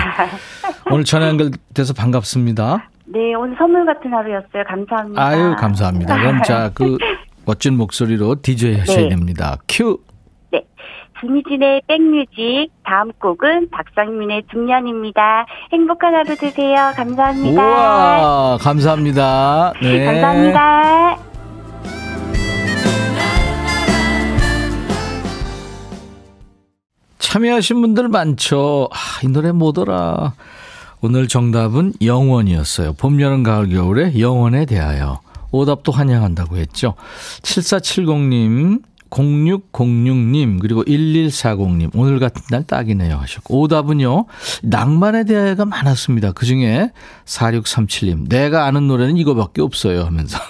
오늘 0.91 1.05
전화 1.05 1.27
연결돼서 1.29 1.93
반갑습니다. 1.93 2.89
네, 3.05 3.33
오늘 3.33 3.55
선물 3.57 3.86
같은 3.86 4.13
하루였어요. 4.13 4.63
감사합니다. 4.67 5.25
아유, 5.25 5.55
감사합니다. 5.57 6.17
그럼 6.17 6.43
자, 6.43 6.71
그, 6.73 6.97
멋진 7.45 7.78
목소리로 7.78 8.41
DJ 8.41 8.80
하셔야 8.80 8.97
네. 9.04 9.10
됩니다. 9.10 9.58
큐! 9.67 9.99
네. 10.52 10.63
김희진의 11.19 11.82
백뮤직 11.88 12.69
다음 12.84 13.12
곡은 13.13 13.69
박상민의 13.71 14.43
중년입니다. 14.52 15.45
행복한 15.71 16.13
하루 16.15 16.36
되세요. 16.36 16.93
감사합니다. 16.95 17.62
우와, 17.62 18.58
감사합니다. 18.62 19.73
네. 19.82 20.06
감사합니다. 20.06 21.17
참여하신 27.19 27.82
분들 27.82 28.08
많죠. 28.08 28.89
아, 28.91 28.97
이 29.23 29.28
노래 29.28 29.52
뭐더라. 29.52 30.34
오늘 31.02 31.28
정답은 31.28 31.93
영원이었어요. 32.02 32.93
봄, 32.93 33.21
여름, 33.21 33.43
가을, 33.43 33.69
겨울에 33.69 34.19
영원에 34.19 34.65
대하여. 34.65 35.21
오답도 35.51 35.91
환영한다고 35.91 36.57
했죠. 36.57 36.95
7470님, 37.41 38.81
0606님, 39.09 40.59
그리고 40.59 40.83
1140님, 40.83 41.91
오늘 41.95 42.19
같은 42.19 42.43
날 42.49 42.63
딱이네요 42.63 43.17
하셨고. 43.17 43.62
오답은요, 43.62 44.25
낭만에 44.63 45.23
대하여가 45.23 45.65
많았습니다. 45.65 46.31
그 46.33 46.45
중에 46.45 46.91
4637님, 47.25 48.29
내가 48.29 48.65
아는 48.65 48.88
노래는 48.88 49.17
이거밖에 49.17 49.62
없어요 49.62 50.03
하면서. 50.03 50.38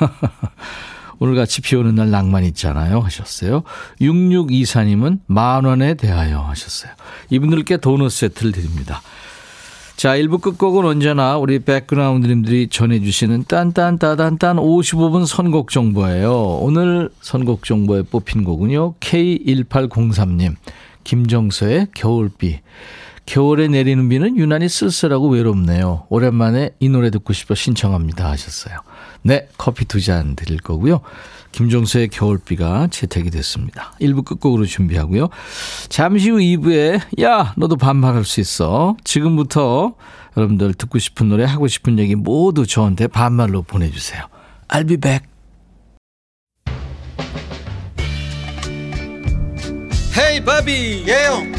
오늘 1.19 1.35
같이 1.35 1.61
비 1.61 1.75
오는 1.75 1.95
날 1.95 2.09
낭만 2.11 2.45
있잖아요 2.45 3.01
하셨어요. 3.01 3.63
6624님은 3.99 5.19
만 5.27 5.65
원에 5.65 5.93
대하여 5.93 6.39
하셨어요. 6.39 6.91
이분들께 7.29 7.77
도넛 7.77 8.11
세트를 8.11 8.53
드립니다. 8.53 9.01
자, 9.99 10.15
1부 10.15 10.39
끝곡은 10.39 10.85
언제나 10.85 11.37
우리 11.37 11.59
백그라운드님들이 11.59 12.69
전해주시는 12.69 13.43
딴딴따단딴 13.49 14.55
55분 14.55 15.25
선곡 15.25 15.71
정보예요. 15.71 16.59
오늘 16.61 17.09
선곡 17.19 17.65
정보에 17.65 18.03
뽑힌 18.03 18.45
곡은요. 18.45 18.93
K1803님, 19.01 20.55
김정서의 21.03 21.87
겨울비. 21.93 22.61
겨울에 23.29 23.67
내리는 23.67 24.09
비는 24.09 24.37
유난히 24.37 24.67
쓸쓸하고 24.67 25.29
외롭네요. 25.29 26.07
오랜만에 26.09 26.71
이 26.79 26.89
노래 26.89 27.11
듣고 27.11 27.31
싶어 27.31 27.53
신청합니다 27.53 28.27
하셨어요. 28.27 28.79
네, 29.21 29.47
커피 29.55 29.85
두 29.85 30.01
잔 30.01 30.35
드릴 30.35 30.57
거고요. 30.57 31.01
김종서의 31.51 32.07
겨울비가 32.07 32.87
채택이 32.89 33.29
됐습니다. 33.29 33.93
1부 34.01 34.25
끝곡으로 34.25 34.65
준비하고요. 34.65 35.29
잠시 35.89 36.31
후 36.31 36.37
2부에 36.37 37.21
야 37.21 37.53
너도 37.55 37.75
반말할 37.75 38.25
수 38.25 38.39
있어. 38.39 38.97
지금부터 39.03 39.93
여러분들 40.35 40.73
듣고 40.73 40.97
싶은 40.97 41.29
노래 41.29 41.43
하고 41.43 41.67
싶은 41.67 41.99
얘기 41.99 42.15
모두 42.15 42.65
저한테 42.65 43.05
반말로 43.05 43.61
보내주세요. 43.61 44.25
I'll 44.69 44.87
be 44.87 44.97
back. 44.97 45.27
헤이 50.17 50.43
바비 50.43 51.05
예영 51.07 51.58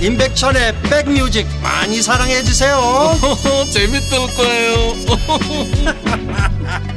임백천의 0.00 0.82
백뮤직 0.82 1.46
많이 1.62 2.02
사랑해 2.02 2.42
주세요 2.42 2.78
재밌을 3.72 4.18
거예요 4.36 4.76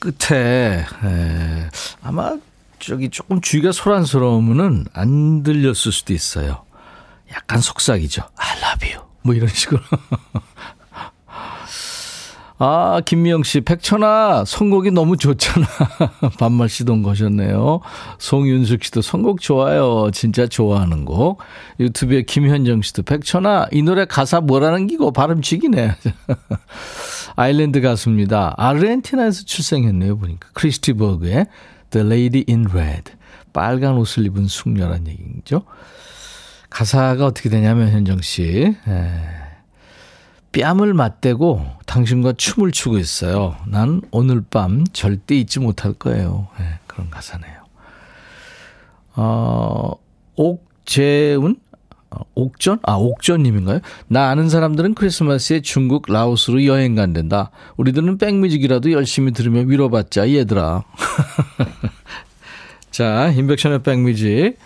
끝에 0.00 0.84
에, 1.04 1.70
아마 2.02 2.36
저기 2.78 3.10
조금 3.10 3.40
주위가 3.40 3.72
소란스러우면은 3.72 4.86
안 4.94 5.42
들렸을 5.42 5.92
수도 5.92 6.14
있어요. 6.14 6.64
약간 7.30 7.60
속삭이죠. 7.60 8.22
I 8.36 8.58
love 8.62 8.92
you. 8.92 9.06
뭐 9.22 9.34
이런 9.34 9.48
식으로. 9.48 9.80
아, 12.62 13.00
김미영 13.02 13.42
씨, 13.42 13.62
백천아, 13.62 14.44
선곡이 14.44 14.90
너무 14.90 15.16
좋잖아. 15.16 15.66
반말 16.38 16.68
시동 16.68 17.02
거셨네요. 17.02 17.80
송윤숙 18.18 18.84
씨도 18.84 19.00
선곡 19.00 19.40
좋아요. 19.40 20.10
진짜 20.12 20.46
좋아하는 20.46 21.06
곡. 21.06 21.38
유튜브에 21.80 22.20
김현정 22.20 22.82
씨도 22.82 23.04
백천아, 23.04 23.68
이 23.72 23.82
노래 23.82 24.04
가사 24.04 24.42
뭐라는 24.42 24.88
기고 24.88 25.10
발음치기네. 25.10 25.96
아일랜드 27.34 27.80
가수입니다. 27.80 28.52
아르헨티나에서 28.58 29.44
출생했네요, 29.44 30.18
보니까. 30.18 30.50
크리스티 30.52 30.92
버그의 30.92 31.46
The 31.88 32.06
Lady 32.06 32.44
in 32.46 32.66
Red. 32.70 33.12
빨간 33.54 33.94
옷을 33.94 34.26
입은 34.26 34.48
숙녀란 34.48 35.08
얘기죠. 35.08 35.62
가사가 36.68 37.24
어떻게 37.24 37.48
되냐면, 37.48 37.88
현정 37.90 38.20
씨. 38.20 38.74
에, 38.86 39.39
뺨을 40.52 40.94
맞대고 40.94 41.64
당신과 41.86 42.34
춤을 42.34 42.72
추고 42.72 42.98
있어요. 42.98 43.56
난 43.66 44.02
오늘 44.10 44.42
밤 44.48 44.84
절대 44.92 45.36
잊지 45.36 45.60
못할 45.60 45.92
거예요. 45.92 46.48
에, 46.60 46.78
그런 46.86 47.08
가사네요. 47.10 47.60
어, 49.14 49.92
옥재훈? 50.36 51.56
어, 52.10 52.20
옥전? 52.34 52.80
아, 52.82 52.94
옥전님인가요? 52.94 53.80
나 54.08 54.30
아는 54.30 54.48
사람들은 54.48 54.94
크리스마스에 54.94 55.60
중국, 55.60 56.06
라오스로 56.08 56.64
여행 56.64 56.96
간댄다. 56.96 57.50
우리들은 57.76 58.18
백뮤직이라도 58.18 58.90
열심히 58.90 59.32
들으며 59.32 59.60
위로받자, 59.60 60.30
얘들아. 60.30 60.82
자, 62.90 63.30
인백션의 63.30 63.82
백뮤직. 63.84 64.56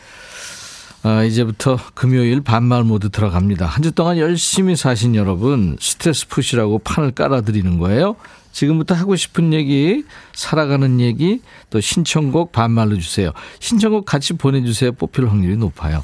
아, 1.06 1.22
이제부터 1.22 1.78
금요일 1.94 2.40
반말 2.40 2.82
모드 2.82 3.10
들어갑니다. 3.10 3.66
한 3.66 3.82
주 3.82 3.92
동안 3.92 4.16
열심히 4.16 4.74
사신 4.74 5.14
여러분, 5.14 5.76
스트레스 5.78 6.26
푸시라고 6.26 6.78
판을 6.78 7.10
깔아드리는 7.12 7.78
거예요. 7.78 8.16
지금부터 8.52 8.94
하고 8.94 9.14
싶은 9.14 9.52
얘기, 9.52 10.04
살아가는 10.32 11.00
얘기, 11.00 11.42
또 11.68 11.80
신청곡 11.80 12.52
반말로 12.52 12.96
주세요. 12.98 13.32
신청곡 13.60 14.06
같이 14.06 14.32
보내주세요. 14.32 14.92
뽑힐 14.92 15.28
확률이 15.28 15.56
높아요. 15.58 16.02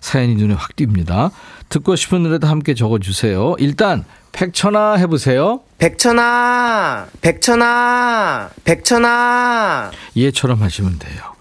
사연이 0.00 0.34
눈에 0.34 0.54
확 0.54 0.74
띕니다. 0.74 1.30
듣고 1.68 1.94
싶은 1.94 2.24
노래도 2.24 2.48
함께 2.48 2.74
적어주세요. 2.74 3.54
일단, 3.60 4.04
백천아 4.32 4.94
해보세요. 4.94 5.60
백천아, 5.78 7.06
백천아, 7.20 8.50
백천아. 8.64 9.90
예처럼 10.16 10.62
하시면 10.62 10.98
돼요. 10.98 11.35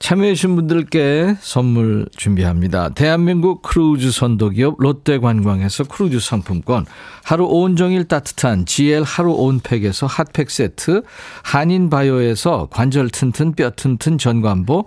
참여해주신 0.00 0.56
분들께 0.56 1.36
선물 1.40 2.06
준비합니다. 2.16 2.88
대한민국 2.88 3.60
크루즈 3.60 4.10
선도기업 4.10 4.76
롯데관광에서 4.78 5.84
크루즈 5.84 6.20
상품권, 6.20 6.86
하루 7.22 7.44
온종일 7.44 8.08
따뜻한 8.08 8.64
GL 8.64 9.02
하루 9.02 9.32
온팩에서 9.32 10.06
핫팩 10.06 10.50
세트, 10.50 11.02
한인바이오에서 11.44 12.68
관절 12.70 13.10
튼튼 13.10 13.52
뼈 13.52 13.70
튼튼 13.70 14.16
전관보, 14.16 14.86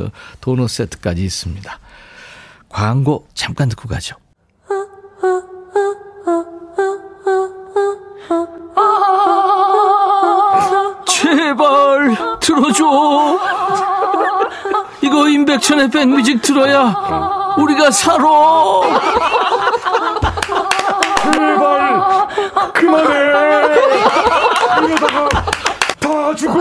세트, 0.01 0.11
도넛 0.41 0.69
세트까지 0.69 1.23
있습니다. 1.23 1.79
광고 2.69 3.27
잠깐 3.33 3.69
듣고 3.69 3.87
가죠. 3.87 4.15
제발 11.05 12.39
들어줘. 12.39 13.39
이거 15.01 15.27
임백천의 15.27 15.89
백뮤직 15.91 16.41
들어야 16.41 17.53
우리가 17.57 17.91
살아. 17.91 18.23
제발 21.23 22.27
그만해. 22.73 23.11
이러다가 24.87 25.29
다 25.99 26.35
죽어. 26.35 26.59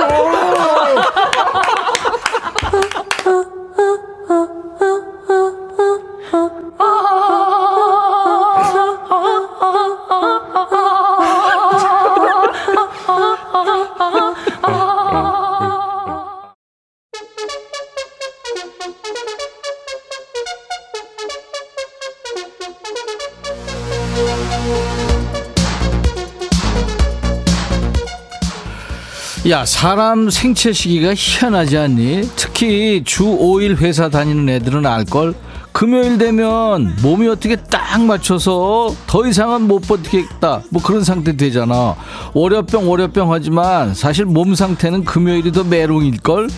야, 29.48 29.64
사람 29.64 30.30
생체 30.30 30.72
시기가 30.72 31.12
희한하지 31.16 31.76
않니? 31.76 32.30
특히 32.36 33.02
주 33.04 33.24
5일 33.24 33.78
회사 33.78 34.08
다니는 34.08 34.48
애들은 34.48 34.86
알걸? 34.86 35.34
금요일 35.80 36.18
되면 36.18 36.94
몸이 37.00 37.26
어떻게 37.26 37.56
딱 37.56 38.02
맞춰서 38.02 38.94
더 39.06 39.26
이상은 39.26 39.62
못 39.62 39.80
버티겠다. 39.80 40.60
뭐 40.68 40.82
그런 40.82 41.02
상태 41.02 41.34
되잖아. 41.34 41.96
월요병, 42.34 42.86
월요병 42.86 43.32
하지만 43.32 43.94
사실 43.94 44.26
몸 44.26 44.54
상태는 44.54 45.06
금요일이 45.06 45.52
더 45.52 45.64
메롱일걸? 45.64 46.50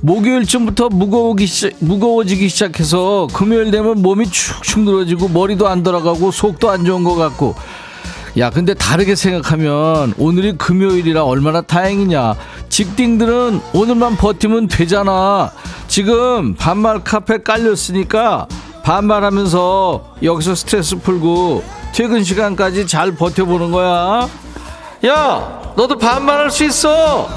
목요일쯤부터 0.00 0.88
무거워기 0.88 1.44
시작, 1.44 1.72
무거워지기 1.80 2.48
시작해서 2.48 3.28
금요일 3.34 3.70
되면 3.70 4.00
몸이 4.00 4.30
축축 4.30 4.80
늘어지고 4.80 5.28
머리도 5.28 5.68
안 5.68 5.82
돌아가고 5.82 6.30
속도 6.30 6.70
안 6.70 6.86
좋은 6.86 7.04
것 7.04 7.16
같고 7.16 7.56
야, 8.38 8.48
근데 8.48 8.72
다르게 8.72 9.14
생각하면 9.14 10.14
오늘이 10.16 10.56
금요일이라 10.56 11.22
얼마나 11.24 11.60
다행이냐. 11.60 12.34
직딩들은 12.70 13.60
오늘만 13.74 14.16
버티면 14.16 14.68
되잖아. 14.68 15.52
지금 15.86 16.54
반말 16.54 17.04
카페 17.04 17.42
깔렸으니까 17.42 18.46
반말하면서 18.90 20.16
여기서 20.24 20.56
스트레스 20.56 20.96
풀고 20.96 21.62
퇴근 21.94 22.24
시간까지 22.24 22.88
잘 22.88 23.12
버텨보는 23.12 23.70
거야. 23.70 24.28
야, 25.06 25.72
너도 25.76 25.96
반말할 25.96 26.50
수 26.50 26.64
있어. 26.64 27.28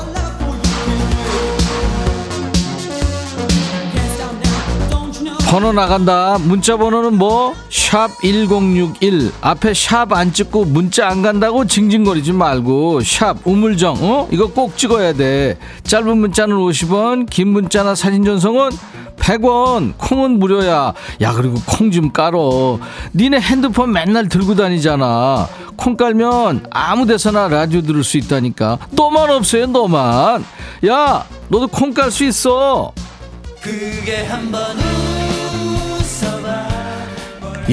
번호 5.54 5.72
나간다. 5.72 6.40
문자 6.40 6.78
번호는 6.78 7.16
뭐? 7.16 7.54
샵 7.70 8.10
1061. 8.24 9.32
앞에 9.40 9.76
샵 9.76 10.12
안 10.12 10.34
찍고 10.34 10.66
문자 10.66 11.08
안 11.08 11.22
간다고 11.22 11.68
징징거리지 11.68 12.34
말고 12.34 13.02
샵 13.02 13.38
우물정. 13.46 13.98
어? 14.02 14.28
이거 14.32 14.48
꼭 14.48 14.76
찍어야 14.76 15.14
돼. 15.14 15.60
짧은 15.84 16.18
문자는 16.18 16.56
50원, 16.58 17.30
긴 17.30 17.50
문자나 17.50 17.94
사진 17.94 18.26
전송은 18.26 18.72
100원. 19.20 19.94
콩은 20.00 20.40
무료야. 20.40 20.92
야, 21.22 21.34
그리고 21.34 21.62
콩 21.68 21.92
좀 21.92 22.12
깔어. 22.12 22.80
니네 23.14 23.40
핸드폰 23.40 23.92
맨날 23.92 24.28
들고 24.28 24.56
다니잖아. 24.56 25.48
콩 25.76 25.96
깔면 25.96 26.66
아무 26.72 27.06
데서나 27.06 27.48
라디오 27.48 27.82
들을 27.84 28.04
수 28.04 28.18
있다니까. 28.18 28.80
너만 28.90 29.30
없어요, 29.30 29.68
너만. 29.68 30.44
야, 30.88 31.24
너도 31.50 31.68
콩 31.68 31.94
깔 31.94 32.10
수 32.10 32.24
있어. 32.24 32.92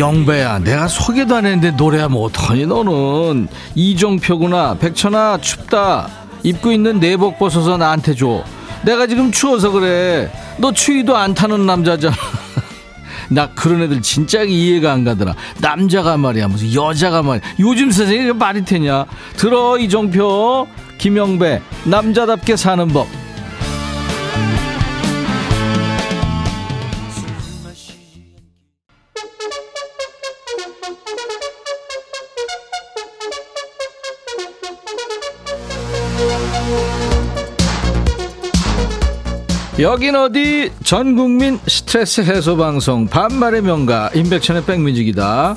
영배야 0.00 0.60
내가 0.60 0.88
소개도 0.88 1.36
안 1.36 1.46
했는데 1.46 1.70
노래하면 1.72 2.18
어떡하니 2.20 2.66
너는? 2.66 3.48
이종표구나. 3.74 4.74
백천아 4.78 5.38
춥다. 5.42 6.08
입고 6.42 6.72
있는 6.72 6.98
내복 6.98 7.38
벗어서 7.38 7.76
나한테 7.76 8.14
줘. 8.14 8.42
내가 8.82 9.06
지금 9.06 9.30
추워서 9.30 9.70
그래. 9.70 10.32
너 10.56 10.72
추위도 10.72 11.16
안 11.16 11.34
타는 11.34 11.66
남자잖아. 11.66 12.16
나 13.28 13.50
그런 13.50 13.82
애들 13.82 14.00
진짜 14.00 14.42
이해가 14.42 14.90
안 14.90 15.04
가더라. 15.04 15.34
남자가 15.58 16.16
말이야 16.16 16.48
무슨 16.48 16.74
여자가 16.74 17.22
말이야. 17.22 17.42
요즘 17.60 17.90
세상에 17.90 18.32
말이 18.32 18.64
되냐? 18.64 19.04
들어 19.36 19.78
이종표. 19.78 20.66
김영배 20.96 21.62
남자답게 21.84 22.56
사는 22.56 22.88
법 22.88 23.06
여긴 39.80 40.14
어디 40.14 40.70
전 40.84 41.16
국민 41.16 41.58
스트레스 41.66 42.20
해소 42.20 42.56
방송 42.56 43.06
반말의 43.06 43.62
명가 43.62 44.10
임백천의 44.14 44.64
백뮤직이다 44.64 45.56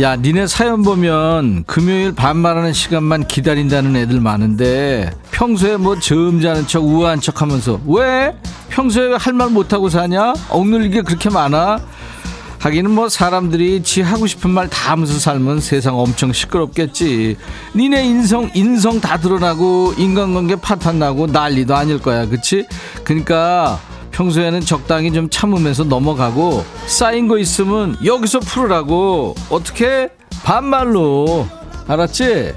야, 0.00 0.16
니네 0.16 0.48
사연 0.48 0.82
보면 0.82 1.62
금요일 1.64 2.12
반말하는 2.12 2.72
시간만 2.72 3.28
기다린다는 3.28 3.94
애들 3.94 4.20
많은데 4.20 5.12
평소에 5.30 5.76
뭐 5.76 5.98
점잖은 6.00 6.66
척 6.66 6.82
우아한 6.84 7.20
척 7.20 7.42
하면서 7.42 7.80
왜? 7.86 8.34
평소에 8.70 9.14
할 9.14 9.34
말 9.34 9.50
못하고 9.50 9.88
사냐? 9.88 10.34
억눌리게 10.48 11.02
그렇게 11.02 11.30
많아? 11.30 11.78
하기는 12.64 12.90
뭐 12.90 13.10
사람들이 13.10 13.82
지 13.82 14.00
하고 14.00 14.26
싶은 14.26 14.48
말 14.48 14.68
다 14.68 14.92
하면서 14.92 15.18
살면 15.18 15.60
세상 15.60 15.98
엄청 15.98 16.32
시끄럽겠지. 16.32 17.36
니네 17.76 18.06
인성 18.06 18.50
인성 18.54 19.02
다 19.02 19.18
드러나고 19.18 19.92
인간관계 19.98 20.56
파탄 20.56 20.98
나고 20.98 21.26
난리도 21.26 21.76
아닐 21.76 22.00
거야, 22.00 22.24
그치? 22.26 22.66
그러니까 23.04 23.78
평소에는 24.12 24.62
적당히 24.62 25.12
좀 25.12 25.28
참으면서 25.28 25.84
넘어가고 25.84 26.64
쌓인 26.86 27.28
거 27.28 27.36
있으면 27.36 27.98
여기서 28.02 28.40
풀으라고 28.40 29.34
어떻게 29.50 30.08
반말로 30.42 31.46
알았지? 31.86 32.54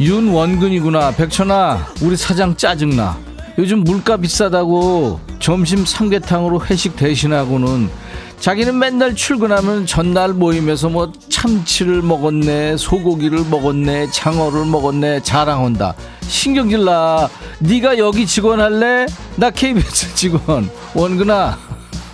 윤원근이구나 0.00 1.12
백천아 1.12 1.86
우리 2.02 2.16
사장 2.16 2.56
짜증나 2.56 3.16
요즘 3.56 3.84
물가 3.84 4.16
비싸다고 4.16 5.20
점심 5.38 5.86
삼계탕으로 5.86 6.64
회식 6.66 6.96
대신하고는 6.96 8.07
자기는 8.40 8.78
맨날 8.78 9.14
출근하면 9.14 9.84
전날 9.84 10.32
모임에서 10.32 10.88
뭐 10.88 11.12
참치를 11.28 12.02
먹었네 12.02 12.76
소고기를 12.76 13.44
먹었네 13.50 14.10
장어를 14.10 14.64
먹었네 14.64 15.22
자랑한다. 15.22 15.94
신경질 16.22 16.84
나 16.84 17.28
네가 17.58 17.98
여기 17.98 18.26
직원 18.26 18.60
할래? 18.60 19.06
나 19.36 19.50
KBS 19.50 20.14
직원. 20.16 20.70
원근아. 20.94 21.58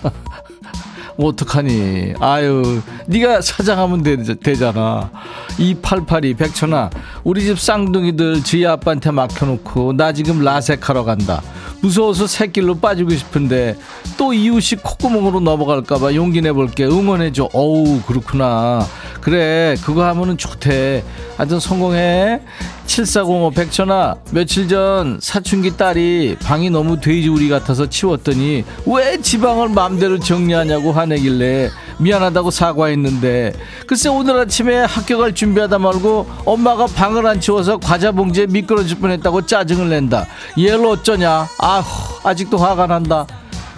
어떡하니? 1.18 2.14
아유 2.18 2.80
네가 3.06 3.42
사장하면 3.42 4.02
되, 4.02 4.16
되잖아. 4.34 5.10
2882 5.58 6.34
백천아. 6.34 6.90
우리 7.22 7.42
집 7.44 7.60
쌍둥이들 7.60 8.42
지희 8.42 8.66
아빠한테 8.66 9.10
맡겨놓고 9.10 9.92
나 9.92 10.12
지금 10.12 10.42
라섹하러 10.42 11.04
간다 11.04 11.42
무서워서 11.84 12.26
새길로 12.26 12.76
빠지고 12.76 13.10
싶은데 13.10 13.76
또 14.16 14.32
이웃이 14.32 14.80
콧구멍으로 14.82 15.40
넘어갈까봐 15.40 16.14
용기 16.14 16.40
내볼게 16.40 16.86
응원해줘. 16.86 17.50
어우 17.52 18.00
그렇구나. 18.06 18.86
그래 19.20 19.76
그거 19.84 20.06
하면은 20.06 20.38
좋대. 20.38 21.04
하여튼 21.36 21.60
성공해 21.60 22.40
7405 22.86 23.50
백천아 23.50 24.16
며칠 24.30 24.68
전 24.68 25.18
사춘기 25.20 25.76
딸이 25.76 26.36
방이 26.42 26.70
너무 26.70 27.00
돼지우리 27.00 27.48
같아서 27.48 27.88
치웠더니 27.88 28.64
왜 28.86 29.20
지방을 29.20 29.70
맘대로 29.70 30.18
정리하냐고 30.18 30.92
화내길래 30.92 31.70
미안하다고 31.98 32.50
사과했는데 32.50 33.52
글쎄 33.86 34.08
오늘 34.08 34.38
아침에 34.38 34.84
학교 34.84 35.18
갈 35.18 35.34
준비하다 35.34 35.78
말고 35.78 36.28
엄마가 36.44 36.86
방을 36.86 37.26
안 37.26 37.40
치워서 37.40 37.78
과자 37.78 38.12
봉지에 38.12 38.46
미끄러질 38.46 38.98
뻔했다고 38.98 39.46
짜증을 39.46 39.88
낸다. 39.88 40.26
얘를 40.58 40.84
어쩌냐? 40.86 41.46
아휴 41.58 41.84
아직도 42.22 42.58
화가 42.58 42.86
난다. 42.86 43.26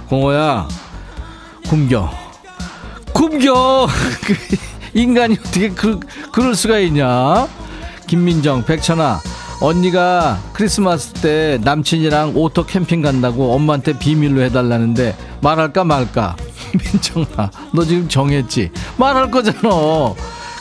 공호야 0.08 0.68
굶겨. 1.68 2.10
굶겨! 3.12 3.88
인간이 4.94 5.36
어떻게 5.40 5.70
그, 5.70 6.00
그럴 6.32 6.54
수가 6.54 6.78
있냐 6.80 7.48
김민정 8.06 8.64
백천아 8.64 9.20
언니가 9.60 10.38
크리스마스 10.52 11.12
때 11.14 11.58
남친이랑 11.62 12.32
오토 12.34 12.64
캠핑 12.66 13.02
간다고 13.02 13.52
엄마한테 13.54 13.98
비밀로 13.98 14.42
해달라는데 14.42 15.16
말할까 15.40 15.84
말까. 15.84 16.36
민정아 16.92 17.50
너 17.72 17.84
지금 17.84 18.08
정했지? 18.08 18.70
말할 18.98 19.30
거잖아. 19.30 19.60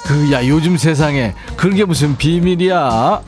그 0.06 0.32
야 0.32 0.48
요즘 0.48 0.78
세상에 0.78 1.34
그게 1.58 1.84
무슨 1.84 2.16
비밀이야? 2.16 3.22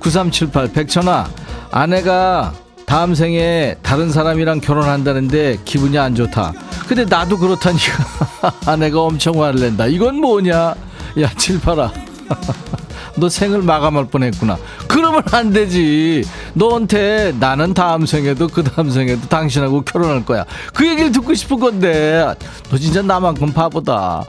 9378 0.00 0.72
백천아 0.72 1.28
아내가 1.70 2.52
다음 2.84 3.14
생에 3.14 3.76
다른 3.82 4.10
사람이랑 4.12 4.60
결혼한다는데 4.60 5.58
기분이 5.64 5.98
안 5.98 6.14
좋다. 6.14 6.52
근데 6.86 7.04
나도 7.04 7.38
그렇다니까. 7.38 8.04
아내가 8.66 9.00
엄청 9.00 9.42
화를 9.42 9.60
낸다. 9.60 9.86
이건 9.86 10.16
뭐냐? 10.20 10.74
야 11.20 11.30
칠팔아 11.36 11.90
너 13.16 13.28
생을 13.28 13.62
마감할 13.62 14.06
뻔했구나. 14.06 14.58
그러면 14.88 15.22
안 15.32 15.52
되지. 15.52 16.24
너한테 16.54 17.34
나는 17.38 17.74
다음 17.74 18.06
생에도 18.06 18.48
그 18.48 18.62
다음 18.64 18.90
생에도 18.90 19.28
당신하고 19.28 19.82
결혼할 19.82 20.24
거야. 20.24 20.44
그 20.74 20.86
얘기를 20.88 21.12
듣고 21.12 21.34
싶은 21.34 21.58
건데 21.60 22.34
너 22.70 22.78
진짜 22.78 23.02
나만큼 23.02 23.52
바보다. 23.52 24.24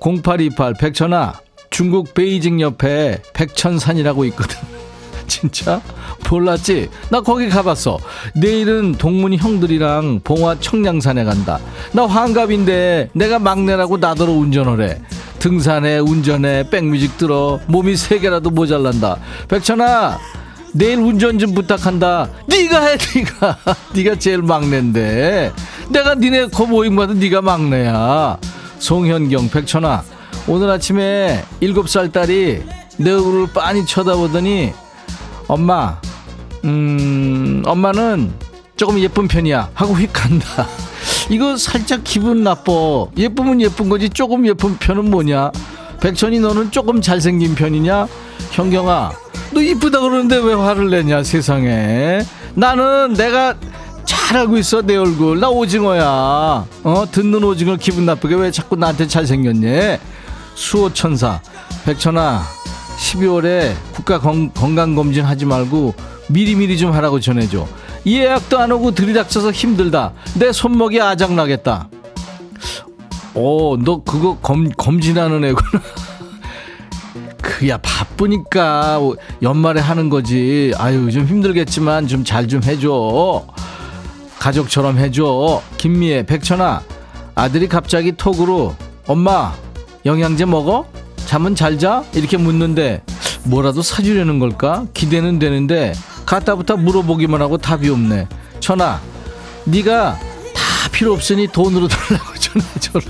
0828 0.00 0.74
백천아 0.74 1.34
중국 1.70 2.14
베이징 2.14 2.60
옆에 2.60 3.20
백천산이라고 3.34 4.24
있거든. 4.26 4.56
진짜? 5.26 5.80
몰랐지? 6.30 6.88
나 7.10 7.20
거기 7.20 7.48
가봤어. 7.48 7.98
내일은 8.34 8.92
동문이 8.92 9.36
형들이랑 9.36 10.20
봉화 10.24 10.58
청량산에 10.60 11.24
간다. 11.24 11.58
나 11.92 12.06
환갑인데 12.06 13.10
내가 13.12 13.38
막내라고 13.38 13.98
나더러 13.98 14.32
운전을 14.32 14.88
해. 14.88 14.98
등산에 15.38 15.98
운전에 15.98 16.68
백뮤직 16.70 17.16
들어 17.18 17.60
몸이 17.66 17.96
세 17.96 18.18
개라도 18.18 18.50
모자란다. 18.50 19.16
백천아 19.48 20.18
내일 20.72 20.98
운전 20.98 21.38
좀 21.38 21.54
부탁한다. 21.54 22.28
네가 22.46 22.80
해, 22.80 22.98
네가. 23.14 23.58
네가 23.94 24.18
제일 24.18 24.42
막내인데. 24.42 25.52
내가 25.88 26.14
니네 26.14 26.48
거 26.48 26.66
모임마다 26.66 27.14
네가 27.14 27.40
막내야. 27.42 28.38
송현경, 28.78 29.50
백천아. 29.50 30.04
오늘 30.46 30.70
아침에 30.70 31.44
일곱 31.60 31.88
살 31.88 32.10
딸이 32.12 32.62
내 32.98 33.12
얼굴을 33.12 33.48
빤히 33.52 33.84
쳐다보더니 33.86 34.72
엄마, 35.46 36.00
음, 36.64 37.62
엄마는 37.64 38.32
조금 38.76 38.98
예쁜 39.00 39.26
편이야. 39.28 39.70
하고 39.74 39.94
휙 39.94 40.12
간다. 40.12 40.66
이거 41.30 41.56
살짝 41.56 42.00
기분 42.04 42.42
나빠. 42.42 42.72
예쁘면 43.16 43.60
예쁜 43.60 43.88
거지. 43.88 44.08
조금 44.08 44.46
예쁜 44.46 44.78
편은 44.78 45.10
뭐냐? 45.10 45.50
백천이 46.00 46.40
너는 46.40 46.70
조금 46.70 47.00
잘생긴 47.00 47.54
편이냐? 47.54 48.06
현경아, 48.52 49.12
너 49.52 49.60
이쁘다 49.60 50.00
그러는데 50.00 50.36
왜 50.36 50.54
화를 50.54 50.90
내냐, 50.90 51.22
세상에. 51.22 52.20
나는 52.54 53.14
내가 53.14 53.54
잘 54.04 54.38
알고 54.38 54.56
있어, 54.58 54.80
내 54.82 54.96
얼굴. 54.96 55.38
나 55.40 55.48
오징어야. 55.50 56.04
어, 56.04 57.04
듣는 57.10 57.44
오징어 57.44 57.76
기분 57.76 58.06
나쁘게 58.06 58.36
왜 58.36 58.50
자꾸 58.50 58.76
나한테 58.76 59.06
잘생겼냐? 59.06 59.98
수호천사. 60.54 61.40
백천아, 61.84 62.42
12월에 62.98 63.74
국가 63.92 64.18
건강검진 64.18 65.24
하지 65.24 65.44
말고 65.44 65.94
미리미리 66.28 66.78
좀 66.78 66.92
하라고 66.92 67.20
전해줘. 67.20 67.66
예약도 68.06 68.58
안 68.58 68.72
오고 68.72 68.92
들이닥쳐서 68.92 69.52
힘들다. 69.52 70.12
내 70.34 70.52
손목이 70.52 71.00
아작나겠다. 71.00 71.88
오, 73.34 73.76
너 73.76 74.02
그거 74.02 74.38
검, 74.38 74.68
검진하는 74.70 75.44
애구나. 75.44 75.82
그야 77.40 77.78
바쁘니까 77.78 79.00
연말에 79.42 79.80
하는 79.80 80.08
거지. 80.10 80.72
아유, 80.76 81.10
좀 81.10 81.26
힘들겠지만 81.26 82.08
좀 82.08 82.24
잘좀 82.24 82.62
해줘. 82.64 83.46
가족처럼 84.38 84.98
해줘. 84.98 85.62
김미애, 85.76 86.24
백천아. 86.24 86.82
아들이 87.34 87.68
갑자기 87.68 88.12
톡으로 88.12 88.74
엄마 89.06 89.54
영양제 90.04 90.44
먹어? 90.44 90.86
잠은 91.26 91.54
잘 91.54 91.78
자? 91.78 92.04
이렇게 92.14 92.36
묻는데 92.36 93.02
뭐라도 93.44 93.82
사주려는 93.82 94.38
걸까? 94.38 94.86
기대는 94.94 95.38
되는데 95.38 95.92
갖다부터 96.28 96.76
물어보기만 96.76 97.40
하고 97.40 97.56
답이 97.56 97.88
없네. 97.88 98.28
천아, 98.60 99.00
네가 99.64 100.18
다 100.54 100.88
필요 100.92 101.14
없으니 101.14 101.48
돈으로 101.48 101.88
달라고 101.88 102.34
전화해줘라. 102.38 103.04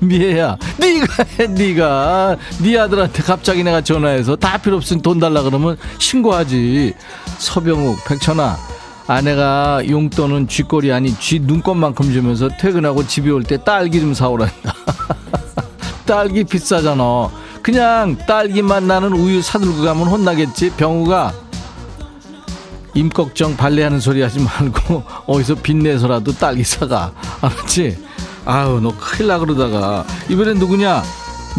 미애야, 0.00 0.56
네가 0.78 1.24
해, 1.38 1.46
네가 1.48 2.36
네 2.62 2.78
아들한테 2.78 3.22
갑자기 3.22 3.62
내가 3.62 3.82
전화해서 3.82 4.36
다 4.36 4.56
필요 4.56 4.76
없으니 4.76 5.02
돈 5.02 5.18
달라 5.20 5.42
그러면 5.42 5.76
신고하지. 5.98 6.94
서병욱, 7.36 8.04
백천아, 8.06 8.56
아내가 9.06 9.82
용돈은 9.86 10.48
쥐꼬리 10.48 10.90
아니 10.92 11.14
쥐 11.18 11.40
눈곱만큼 11.40 12.10
주면서 12.10 12.48
퇴근하고 12.58 13.06
집에 13.06 13.28
올 13.30 13.42
때 13.44 13.62
딸기 13.62 14.00
좀 14.00 14.14
사오란다. 14.14 14.74
딸기 16.06 16.44
비싸잖아. 16.44 17.28
그냥 17.62 18.16
딸기맛 18.26 18.84
나는 18.84 19.12
우유 19.12 19.42
사들고 19.42 19.82
가면 19.82 20.08
혼나겠지. 20.08 20.70
병우가 20.78 21.34
임꺽정 22.94 23.56
발레하는 23.56 24.00
소리 24.00 24.22
하지 24.22 24.40
말고 24.40 25.02
어디서 25.26 25.56
빚내서라도 25.56 26.32
딸기 26.32 26.64
사가 26.64 27.12
알았지? 27.40 27.98
아우 28.44 28.80
너 28.80 28.92
큰일 28.98 29.28
나 29.28 29.38
그러다가 29.38 30.04
이번엔 30.28 30.58
누구냐 30.58 31.02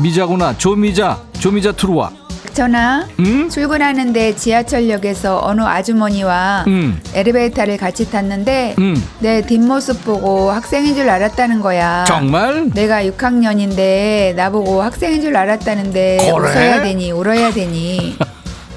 미자구나 0.01 0.57
조미자 0.57 1.19
조미자 1.39 1.73
들어와 1.73 2.11
백천아, 2.51 3.07
응? 3.19 3.49
출근하는데 3.49 4.35
지하철역에서 4.35 5.39
어느 5.41 5.61
아주머니와 5.61 6.65
응. 6.67 6.99
엘리베이터를 7.13 7.77
같이 7.77 8.11
탔는데 8.11 8.75
응. 8.77 9.01
내 9.19 9.41
뒷모습 9.45 10.03
보고 10.03 10.51
학생인 10.51 10.93
줄 10.93 11.09
알았다는 11.09 11.61
거야. 11.61 12.03
정말? 12.05 12.69
내가 12.73 13.03
6학년인데 13.03 14.35
나보고 14.35 14.81
학생인 14.81 15.21
줄 15.21 15.37
알았다는데 15.37 16.17
그래? 16.17 16.31
웃어야 16.31 16.81
되니 16.81 17.11
울어야 17.11 17.51
되니 17.51 18.17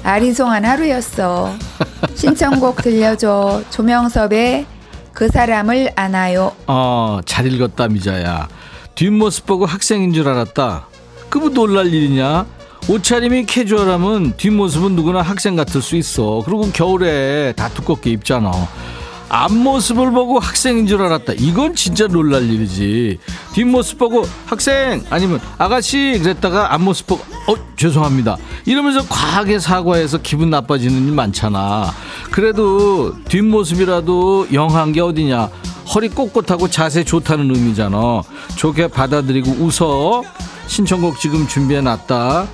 아리송한 0.05 0.63
하루였어. 0.63 1.55
신청곡 2.13 2.77
들려줘. 2.83 3.63
조명섭의 3.71 4.67
그 5.13 5.29
사람을 5.29 5.93
안아요. 5.95 6.51
어, 6.67 7.19
잘 7.25 7.51
읽었다, 7.51 7.87
미자야. 7.87 8.47
뒷모습 8.93 9.47
보고 9.47 9.65
학생인 9.65 10.13
줄 10.13 10.27
알았다. 10.27 10.87
그뭐 11.29 11.49
놀랄 11.49 11.87
일이냐? 11.87 12.45
옷차림이 12.87 13.47
캐주얼하면 13.47 14.37
뒷모습은 14.37 14.95
누구나 14.95 15.23
학생 15.23 15.55
같을 15.55 15.81
수 15.81 15.95
있어. 15.95 16.43
그리고 16.45 16.69
겨울에 16.71 17.53
다 17.53 17.67
두껍게 17.69 18.11
입잖아. 18.11 18.51
앞모습을 19.29 20.11
보고 20.11 20.39
학생인 20.39 20.87
줄 20.87 21.01
알았다. 21.01 21.33
이건 21.37 21.75
진짜 21.75 22.07
놀랄 22.07 22.49
일이지. 22.49 23.19
뒷모습 23.53 23.97
보고 23.97 24.25
학생 24.45 25.03
아니면 25.09 25.39
아가씨 25.57 26.19
그랬다가 26.21 26.73
앞모습 26.73 27.07
보고 27.07 27.23
어 27.47 27.55
죄송합니다. 27.75 28.37
이러면서 28.65 29.05
과하게 29.07 29.59
사과해서 29.59 30.19
기분 30.19 30.49
나빠지는 30.49 31.07
일 31.07 31.13
많잖아. 31.13 31.91
그래도 32.31 33.15
뒷모습이라도 33.25 34.47
영한 34.53 34.91
게 34.91 35.01
어디냐. 35.01 35.49
허리 35.93 36.09
꼿꼿하고 36.09 36.69
자세 36.69 37.03
좋다는 37.03 37.53
의미잖아. 37.53 38.21
좋게 38.55 38.87
받아들이고 38.87 39.51
웃어. 39.51 40.23
신청곡 40.67 41.19
지금 41.19 41.47
준비해 41.47 41.81
놨다. 41.81 42.47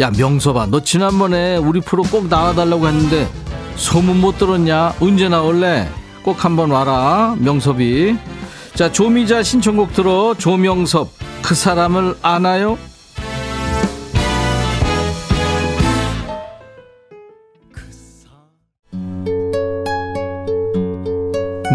야 0.00 0.10
명서봐 0.10 0.66
너 0.70 0.80
지난번에 0.80 1.56
우리 1.56 1.80
프로 1.80 2.02
꼭 2.02 2.26
나와달라고 2.26 2.88
했는데 2.88 3.28
소문 3.76 4.20
못 4.20 4.38
들었냐 4.38 4.94
언제 5.00 5.28
나올래 5.28 5.88
꼭 6.24 6.44
한번 6.44 6.70
와라 6.70 7.36
명섭이. 7.38 8.16
자 8.74 8.90
조미자 8.90 9.42
신청곡 9.42 9.92
들어 9.92 10.34
조명섭 10.34 11.10
그 11.42 11.54
사람을 11.54 12.16
아나요? 12.22 12.78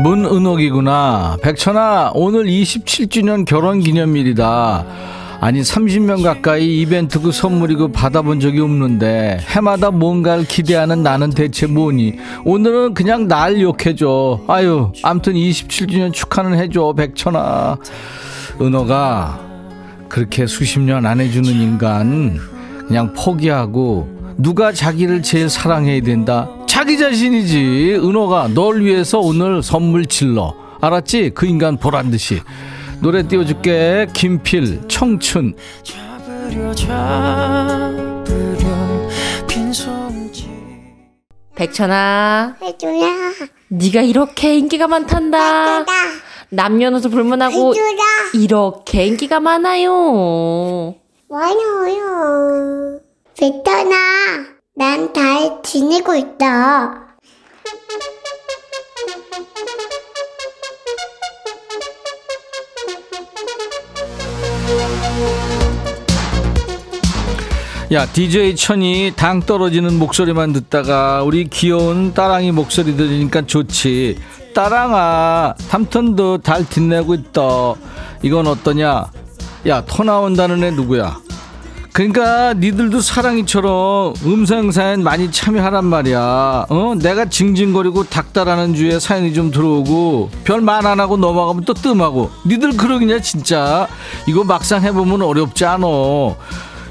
문은옥이구나. 0.03 1.37
백천아 1.43 2.11
오늘 2.15 2.45
27주년 2.45 3.45
결혼기념일이다 3.45 4.85
아니 5.41 5.61
30년 5.61 6.21
가까이 6.21 6.81
이벤트 6.81 7.21
그 7.21 7.31
선물이고 7.31 7.93
받아본 7.93 8.41
적이 8.41 8.59
없는데 8.61 9.39
해마다 9.47 9.89
뭔가를 9.89 10.43
기대하는 10.43 11.01
나는 11.01 11.29
대체 11.29 11.65
뭐니? 11.65 12.15
오늘은 12.43 12.93
그냥 12.93 13.27
날 13.27 13.61
욕해줘. 13.61 14.41
아유 14.49 14.91
암튼 15.01 15.33
27주년 15.35 16.11
축하는 16.11 16.57
해줘 16.59 16.93
백천아. 16.93 17.77
은호가 18.61 19.39
그렇게 20.09 20.45
수십 20.45 20.79
년 20.81 21.05
안 21.05 21.21
해주는 21.21 21.49
인간 21.49 22.37
그냥 22.87 23.13
포기하고 23.13 24.09
누가 24.37 24.73
자기를 24.73 25.21
제일 25.21 25.49
사랑해야 25.49 26.01
된다? 26.01 26.49
자기 26.67 26.97
자신이지. 26.97 27.95
은호가 28.03 28.49
널 28.53 28.81
위해서 28.83 29.19
오늘 29.19 29.63
선물 29.63 30.05
질러. 30.05 30.53
알았지? 30.81 31.31
그 31.33 31.45
인간 31.45 31.77
보란 31.77 32.09
듯이 32.11 32.41
노래 33.01 33.23
띄워줄게 33.23 34.07
김필 34.13 34.87
청춘 34.87 35.55
백천아, 41.55 42.55
해줘라. 42.61 43.07
네가 43.67 44.01
이렇게 44.01 44.57
인기가 44.57 44.87
많단다. 44.87 45.79
해줘라. 45.79 45.97
남녀노소 46.49 47.09
불문하고 47.09 47.73
해줘라. 47.73 48.03
이렇게 48.33 49.05
인기가 49.05 49.41
많아요. 49.41 50.95
많아요. 51.27 52.99
베터나, 53.37 53.95
난잘 54.75 55.61
지내고 55.63 56.15
있다. 56.15 57.07
야 67.91 68.05
DJ 68.05 68.55
천이 68.55 69.13
당 69.15 69.41
떨어지는 69.41 69.97
목소리만 69.97 70.53
듣다가 70.53 71.23
우리 71.23 71.45
귀여운 71.45 72.13
따랑이 72.13 72.51
목소리 72.51 72.95
들으니까 72.95 73.41
좋지. 73.47 74.17
따랑아 74.53 75.55
삼턴도 75.57 76.39
달 76.39 76.65
빛내고 76.69 77.15
있다. 77.15 77.41
이건 78.21 78.45
어떠냐? 78.47 79.05
야 79.67 79.81
토 79.85 80.03
나온다는 80.03 80.63
애 80.63 80.69
누구야? 80.71 81.17
그러니까 81.91 82.53
니들도 82.53 83.01
사랑이처럼 83.01 84.13
음성 84.23 84.71
사연 84.71 85.01
많이 85.01 85.31
참여하란 85.31 85.83
말이야. 85.85 86.67
어? 86.69 86.93
내가 87.01 87.25
징징거리고 87.25 88.03
닥달하는 88.03 88.75
주에 88.75 88.99
사연이 88.99 89.33
좀 89.33 89.49
들어오고 89.49 90.29
별 90.43 90.61
말 90.61 90.85
안 90.85 90.99
하고 90.99 91.17
넘어가면 91.17 91.65
또 91.65 91.73
뜸하고. 91.73 92.29
니들 92.45 92.77
그러겠냐 92.77 93.19
진짜? 93.21 93.87
이거 94.27 94.43
막상 94.43 94.83
해보면 94.83 95.23
어렵지 95.23 95.65
않어 95.65 96.35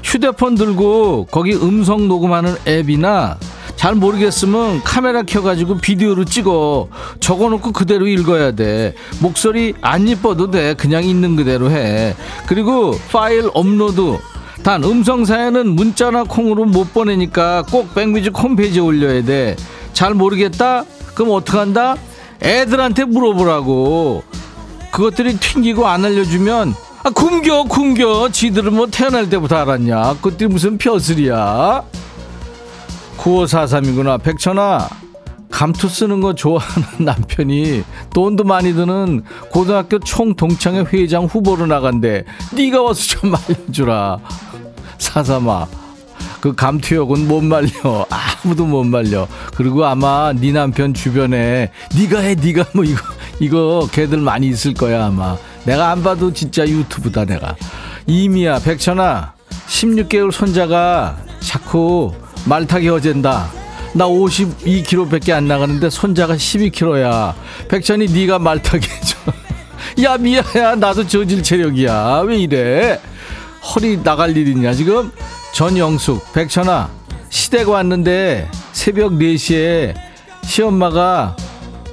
휴대폰 0.03 0.55
들고 0.55 1.27
거기 1.31 1.53
음성 1.53 2.07
녹음하는 2.07 2.55
앱이나 2.67 3.37
잘 3.75 3.95
모르겠으면 3.95 4.83
카메라 4.83 5.23
켜가지고 5.23 5.77
비디오로 5.77 6.25
찍어. 6.25 6.89
적어놓고 7.21 7.71
그대로 7.71 8.07
읽어야 8.07 8.51
돼. 8.51 8.93
목소리 9.21 9.73
안 9.79 10.05
이뻐도 10.05 10.51
돼. 10.51 10.73
그냥 10.73 11.05
있는 11.05 11.37
그대로 11.37 11.71
해. 11.71 12.13
그리고 12.45 12.93
파일 13.09 13.49
업로드. 13.53 14.17
단 14.63 14.83
음성 14.83 15.23
사연은 15.23 15.69
문자나 15.69 16.25
콩으로 16.25 16.65
못 16.65 16.93
보내니까 16.93 17.63
꼭 17.71 17.95
백뮤직 17.95 18.37
홈페이지에 18.37 18.81
올려야 18.81 19.23
돼. 19.23 19.55
잘 19.93 20.13
모르겠다? 20.13 20.83
그럼 21.15 21.31
어떡한다? 21.31 21.95
애들한테 22.43 23.05
물어보라고. 23.05 24.23
그것들이 24.91 25.37
튕기고 25.37 25.87
안 25.87 26.03
알려주면 26.03 26.73
아 27.09 27.11
굶겨 27.11 27.63
굶겨. 27.63 28.29
지들은 28.29 28.75
뭐 28.75 28.85
태어날 28.85 29.27
때부터 29.29 29.55
알았냐? 29.57 30.13
그것들이 30.15 30.47
무슨 30.47 30.77
벼슬이야? 30.77 31.81
9543이구나 33.17 34.21
백천아. 34.21 34.87
감투 35.49 35.89
쓰는 35.89 36.21
거 36.21 36.35
좋아하는 36.35 36.87
남편이 37.03 37.83
돈도 38.13 38.43
많이 38.43 38.73
드는 38.75 39.23
고등학교 39.49 39.97
총동창회 39.97 40.85
회장 40.93 41.25
후보로 41.25 41.65
나간대. 41.65 42.25
네가 42.53 42.83
와서 42.83 43.01
좀 43.01 43.31
말려주라. 43.47 44.19
사삼아 44.99 45.67
그 46.39 46.53
감투역은 46.53 47.27
못 47.27 47.41
말려. 47.43 48.05
아무도 48.11 48.65
못 48.67 48.83
말려. 48.83 49.27
그리고 49.55 49.83
아마 49.85 50.31
네 50.33 50.51
남편 50.51 50.93
주변에 50.93 51.71
네가 51.97 52.19
해 52.19 52.35
네가 52.35 52.65
뭐 52.73 52.83
이거 52.83 53.01
이거 53.39 53.89
걔들 53.91 54.19
많이 54.19 54.47
있을 54.47 54.75
거야 54.75 55.07
아마 55.07 55.35
내가 55.69 55.91
안 55.91 56.01
봐도 56.01 56.33
진짜 56.33 56.67
유튜브다 56.67 57.25
내가. 57.25 57.55
이미야 58.07 58.57
백천아 58.57 59.33
16개월 59.67 60.31
손자가 60.31 61.15
자꾸 61.41 62.11
말타기 62.45 62.89
어젠다. 62.89 63.51
나 63.93 64.07
52kg밖에 64.07 65.31
안 65.31 65.47
나가는데 65.47 65.91
손자가 65.91 66.33
12kg야. 66.35 67.35
백천이 67.67 68.07
네가 68.07 68.39
말타기 68.39 68.87
해줘. 68.89 69.17
야 70.05 70.17
미야야 70.17 70.73
나도 70.73 71.05
저질 71.05 71.43
체력이야. 71.43 72.23
왜 72.25 72.37
이래? 72.37 72.99
허리 73.61 74.01
나갈 74.01 74.35
일이냐 74.35 74.73
지금? 74.73 75.11
전영숙 75.53 76.33
백천아 76.33 76.89
시댁 77.29 77.69
왔는데 77.69 78.49
새벽 78.71 79.11
4시에 79.13 79.93
시엄마가 80.41 81.35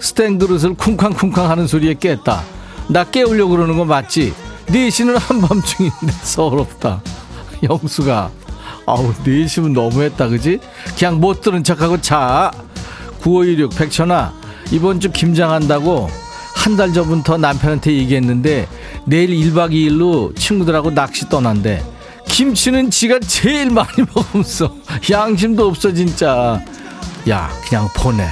스텐 0.01 0.39
그릇을 0.39 0.73
쿵쾅쿵쾅 0.73 1.51
하는 1.51 1.67
소리에 1.67 1.93
깼다 1.93 2.56
나 2.89 3.05
깨우려고 3.05 3.53
그러는 3.53 3.77
거 3.77 3.85
맞지? 3.85 4.33
4시는 4.69 5.19
한밤중인데 5.19 6.13
서럽다. 6.23 7.01
영수가. 7.63 8.31
아우 8.87 9.13
4시면 9.25 9.73
너무했다 9.73 10.29
그지? 10.29 10.61
그냥 10.99 11.21
못 11.21 11.41
들은 11.41 11.65
척하고 11.65 12.01
자. 12.01 12.51
9516 13.23 13.75
백천아 13.77 14.33
이번 14.71 15.01
주 15.01 15.11
김장한다고 15.11 16.09
한 16.55 16.77
달 16.77 16.93
전부터 16.93 17.37
남편한테 17.39 17.93
얘기했는데 17.93 18.67
내일 19.05 19.31
1박 19.31 19.71
2일로 19.73 20.37
친구들하고 20.37 20.91
낚시 20.91 21.29
떠난대. 21.29 21.83
김치는 22.29 22.91
지가 22.91 23.21
제일 23.21 23.71
많이 23.71 23.89
먹으면서 24.15 24.73
양심도 25.11 25.67
없어 25.69 25.93
진짜. 25.93 26.61
야 27.29 27.51
그냥 27.69 27.89
보내. 27.97 28.27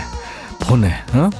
보내 0.60 0.94
어? 1.12 1.30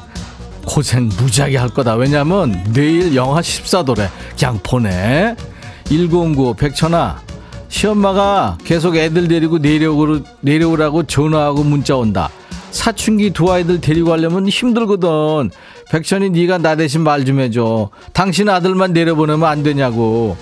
고생 0.67 1.09
무지하게 1.09 1.57
할 1.59 1.69
거다 1.69 1.95
왜냐면 1.95 2.65
내일 2.73 3.15
영하 3.15 3.41
14도래 3.41 4.09
그냥 4.37 4.59
보내 4.63 5.37
1909 5.85 6.55
백천아 6.55 7.23
시엄마가 7.69 8.59
계속 8.65 8.95
애들 8.97 9.27
데리고 9.27 9.59
내려오고, 9.59 10.21
내려오라고 10.43 11.03
전화하고 11.05 11.65
문자 11.65 11.97
온다. 11.97 12.29
사춘기 12.71 13.31
두 13.31 13.51
아이들 13.53 13.81
데리고 13.81 14.11
가려면 14.11 14.49
힘들거든. 14.49 15.51
백천이 15.91 16.31
네가 16.31 16.59
나 16.59 16.77
대신 16.77 17.01
말 17.03 17.25
좀 17.25 17.41
해줘. 17.41 17.91
당신 18.13 18.49
아들만 18.49 18.93
내려보내면 18.93 19.49
안 19.49 19.65
되냐고. 19.65 20.37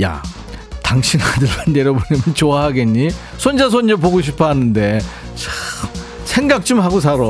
야, 0.00 0.22
당신 0.82 1.20
아들만 1.20 1.72
내려보내면 1.74 2.34
좋아하겠니? 2.34 3.08
손자 3.36 3.68
손녀 3.68 3.96
보고 3.96 4.20
싶어 4.22 4.46
하는데 4.48 5.00
참 5.34 5.85
생각 6.36 6.66
좀 6.66 6.80
하고 6.80 7.00
살아. 7.00 7.24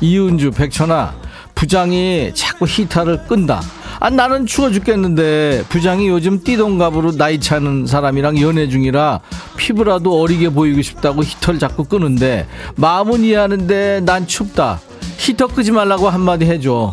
이은주 0.00 0.52
백천아 0.52 1.12
부장이 1.54 2.32
자꾸 2.34 2.64
히터를 2.66 3.26
끈다. 3.26 3.60
아 4.00 4.08
나는 4.08 4.46
추워 4.46 4.70
죽겠는데 4.70 5.64
부장이 5.68 6.08
요즘 6.08 6.42
띠동갑으로 6.42 7.18
나이 7.18 7.38
차는 7.38 7.86
사람이랑 7.86 8.40
연애 8.40 8.70
중이라 8.70 9.20
피부라도 9.58 10.18
어리게 10.18 10.48
보이고 10.48 10.80
싶다고 10.80 11.22
히터를 11.22 11.60
자꾸 11.60 11.84
끄는데 11.84 12.46
마음은 12.76 13.22
이해하는데 13.22 14.00
난 14.06 14.26
춥다. 14.26 14.80
히터 15.18 15.48
끄지 15.48 15.70
말라고 15.70 16.08
한마디 16.08 16.46
해줘. 16.46 16.90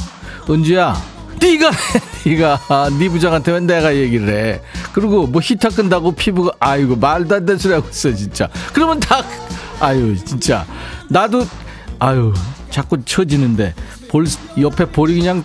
은주야 0.50 0.94
네가 1.40 1.70
해, 1.70 1.76
네가 2.32 2.90
네 3.00 3.08
부장한테 3.08 3.54
왜 3.54 3.60
내가 3.62 3.96
얘기를 3.96 4.28
해 4.28 4.62
그리고 4.92 5.26
뭐 5.26 5.40
히터 5.42 5.70
끈다고 5.70 6.12
피부가 6.12 6.52
아이고 6.60 6.98
말도 6.98 7.36
안 7.36 7.46
되는 7.46 7.58
소리 7.58 7.76
하고 7.76 7.88
있어 7.88 8.14
진짜 8.14 8.50
그러면 8.74 9.00
다 9.00 9.24
아유 9.80 10.16
진짜. 10.24 10.66
나도 11.08 11.46
아유 12.00 12.34
자꾸 12.70 13.04
처지는데 13.04 13.74
볼 14.10 14.26
옆에 14.60 14.86
볼이 14.86 15.16
그냥 15.20 15.44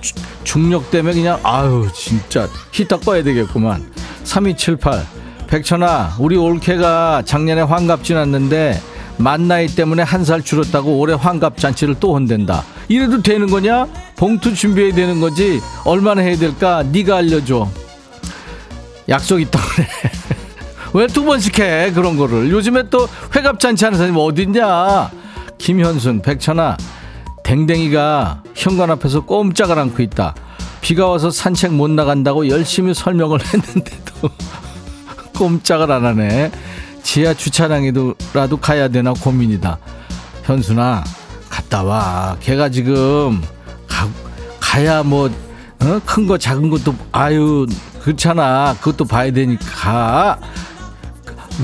주- 0.00 0.14
중력 0.44 0.90
때문에 0.90 1.14
그냥 1.14 1.38
아유 1.42 1.88
진짜. 1.94 2.48
히터 2.72 3.00
꺼야 3.00 3.22
되겠구만. 3.22 3.90
3278 4.24 5.06
백천아 5.48 6.16
우리 6.20 6.36
올케가 6.36 7.22
작년에 7.24 7.62
환갑 7.62 8.04
지났는데 8.04 8.80
만 9.16 9.48
나이 9.48 9.66
때문에 9.66 10.02
한 10.02 10.24
살 10.24 10.42
줄었다고 10.42 10.98
올해 10.98 11.14
환갑 11.14 11.58
잔치를 11.58 11.96
또 12.00 12.14
혼댄다. 12.14 12.64
이래도 12.88 13.20
되는 13.22 13.48
거냐? 13.48 13.86
봉투 14.16 14.54
준비해야 14.54 14.94
되는 14.94 15.20
거지. 15.20 15.60
얼마나 15.84 16.22
해야 16.22 16.36
될까? 16.36 16.82
네가 16.84 17.16
알려줘. 17.16 17.68
약속 19.08 19.40
있다 19.40 19.58
그래 19.74 19.88
왜 20.92 21.06
두 21.06 21.24
번씩 21.24 21.58
해? 21.60 21.92
그런 21.92 22.16
거를. 22.16 22.50
요즘에 22.50 22.84
또 22.90 23.08
회갑 23.34 23.60
잔치 23.60 23.84
하는 23.84 23.98
사람이 23.98 24.18
어딨냐? 24.20 25.10
김현순 25.58 26.22
백천아 26.22 26.76
댕댕이가 27.44 28.42
현관 28.54 28.90
앞에서 28.90 29.20
꼼짝을 29.20 29.78
않고 29.78 30.02
있다. 30.02 30.34
비가 30.80 31.06
와서 31.08 31.30
산책 31.30 31.74
못 31.74 31.90
나간다고 31.90 32.48
열심히 32.48 32.94
설명을 32.94 33.38
했는데도 33.44 34.30
꼼짝을 35.36 35.90
안 35.92 36.04
하네. 36.06 36.50
지하 37.02 37.34
주차장에도라도 37.34 38.56
가야 38.56 38.88
되나 38.88 39.12
고민이다. 39.12 39.78
현순아 40.44 41.04
갔다 41.48 41.82
와. 41.82 42.36
걔가 42.40 42.68
지금 42.68 43.40
가, 43.86 44.08
가야 44.60 45.02
뭐큰거 45.02 46.38
작은 46.38 46.70
것도 46.70 46.94
아유 47.12 47.66
그렇잖아. 48.02 48.74
그것도 48.80 49.04
봐야 49.04 49.30
되니까 49.30 50.38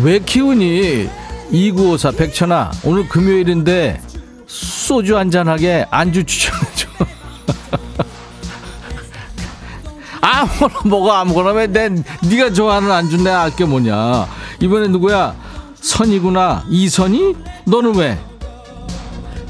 왜 0.02 0.18
키우니? 0.18 1.08
2954 1.50 2.10
백천아 2.12 2.70
오늘 2.84 3.08
금요일인데 3.08 4.00
소주 4.46 5.16
한잔하게 5.16 5.86
안주 5.90 6.24
추천해줘. 6.24 6.88
아무거나 10.20 10.74
먹어 10.84 11.12
아무거나 11.12 11.50
왜내 11.52 11.88
네가 12.28 12.52
좋아하는 12.52 12.90
안주 12.90 13.16
내가 13.22 13.42
알게 13.42 13.64
뭐냐? 13.64 14.26
이번에 14.60 14.88
누구야? 14.88 15.34
선이구나. 15.80 16.64
이선이? 16.68 17.36
너는 17.64 17.94
왜? 17.96 18.18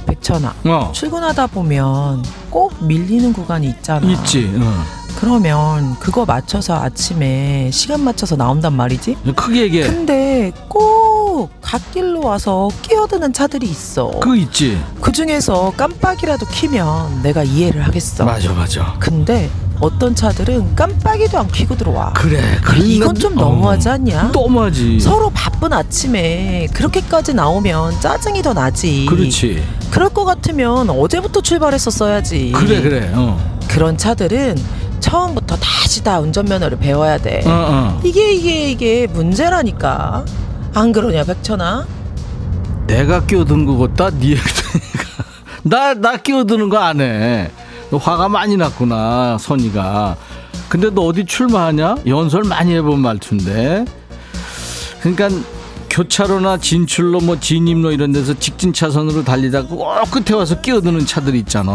백천아 0.06 0.54
어. 0.64 0.92
출근하다 0.94 1.48
보면 1.48 2.24
꼭 2.50 2.72
밀리는 2.84 3.32
구간이 3.32 3.68
있잖아. 3.68 4.06
있지 4.06 4.50
어. 4.60 4.84
그러면 5.16 5.96
그거 5.98 6.24
맞춰서 6.26 6.74
아침에 6.74 7.70
시간 7.72 8.04
맞춰서 8.04 8.36
나온단 8.36 8.74
말이지? 8.74 9.16
크게 9.34 9.62
얘기해. 9.62 9.86
근데 9.88 10.52
꼭 10.68 11.50
갓길로 11.62 12.20
와서 12.22 12.68
끼어드는 12.82 13.32
차들이 13.32 13.66
있어. 13.66 14.10
그거 14.20 14.36
있지. 14.36 14.78
그 15.00 15.10
중에서 15.12 15.72
깜빡이라도 15.76 16.46
키면 16.46 17.22
내가 17.22 17.42
이해를 17.42 17.82
하겠어. 17.86 18.24
맞아 18.24 18.52
맞아. 18.52 18.94
근데 18.98 19.50
어떤 19.80 20.14
차들은 20.14 20.74
깜빡이도 20.76 21.38
안 21.38 21.48
켜고 21.48 21.76
들어와. 21.76 22.12
그래 22.12 22.40
이건 22.84 23.14
좀 23.14 23.34
너무하지 23.34 23.88
않냐? 23.88 24.30
너무하지. 24.32 25.00
서로 25.00 25.30
바쁜 25.30 25.72
아침에 25.72 26.66
그렇게까지 26.74 27.34
나오면 27.34 28.00
짜증이 28.00 28.42
더 28.42 28.52
나지. 28.52 29.06
그렇지. 29.08 29.62
그럴 29.90 30.10
것 30.10 30.24
같으면 30.26 30.90
어제부터 30.90 31.40
출발했었어야지. 31.40 32.52
그래 32.54 32.82
그래 32.82 33.10
어. 33.14 33.56
그런 33.68 33.96
차들은 33.98 34.56
처음부터 35.00 35.56
다시 35.56 36.02
다 36.02 36.18
운전면허를 36.20 36.78
배워야 36.78 37.18
돼. 37.18 37.42
어, 37.46 37.50
어. 37.50 38.00
이게 38.04 38.32
이게 38.32 38.70
이게 38.70 39.06
문제라니까. 39.06 40.24
안 40.74 40.92
그러냐 40.92 41.24
백천아? 41.24 41.86
내가 42.86 43.24
끼어든 43.24 43.64
거 43.64 43.78
같다 43.78 44.10
네 44.10 44.30
얘기 44.32 44.40
들으니까 44.42 45.24
나나 45.62 46.16
끼어드는 46.18 46.68
거 46.68 46.76
안 46.78 47.00
해. 47.00 47.50
너 47.90 47.96
화가 47.98 48.28
많이 48.28 48.56
났구나 48.56 49.38
선이가. 49.38 50.16
근데 50.68 50.90
너 50.90 51.02
어디 51.02 51.24
출마하냐? 51.24 51.96
연설 52.06 52.42
많이 52.44 52.74
해본 52.74 52.98
말투인데. 53.00 53.84
그러니까 55.00 55.28
교차로나 55.88 56.58
진출로 56.58 57.20
뭐 57.20 57.38
진입로 57.40 57.92
이런 57.92 58.12
데서 58.12 58.34
직진 58.34 58.72
차선으로 58.72 59.24
달리다가 59.24 59.68
꼭 59.68 59.86
끝에 60.10 60.36
와서 60.36 60.60
끼어드는 60.60 61.06
차들이 61.06 61.38
있잖아. 61.38 61.72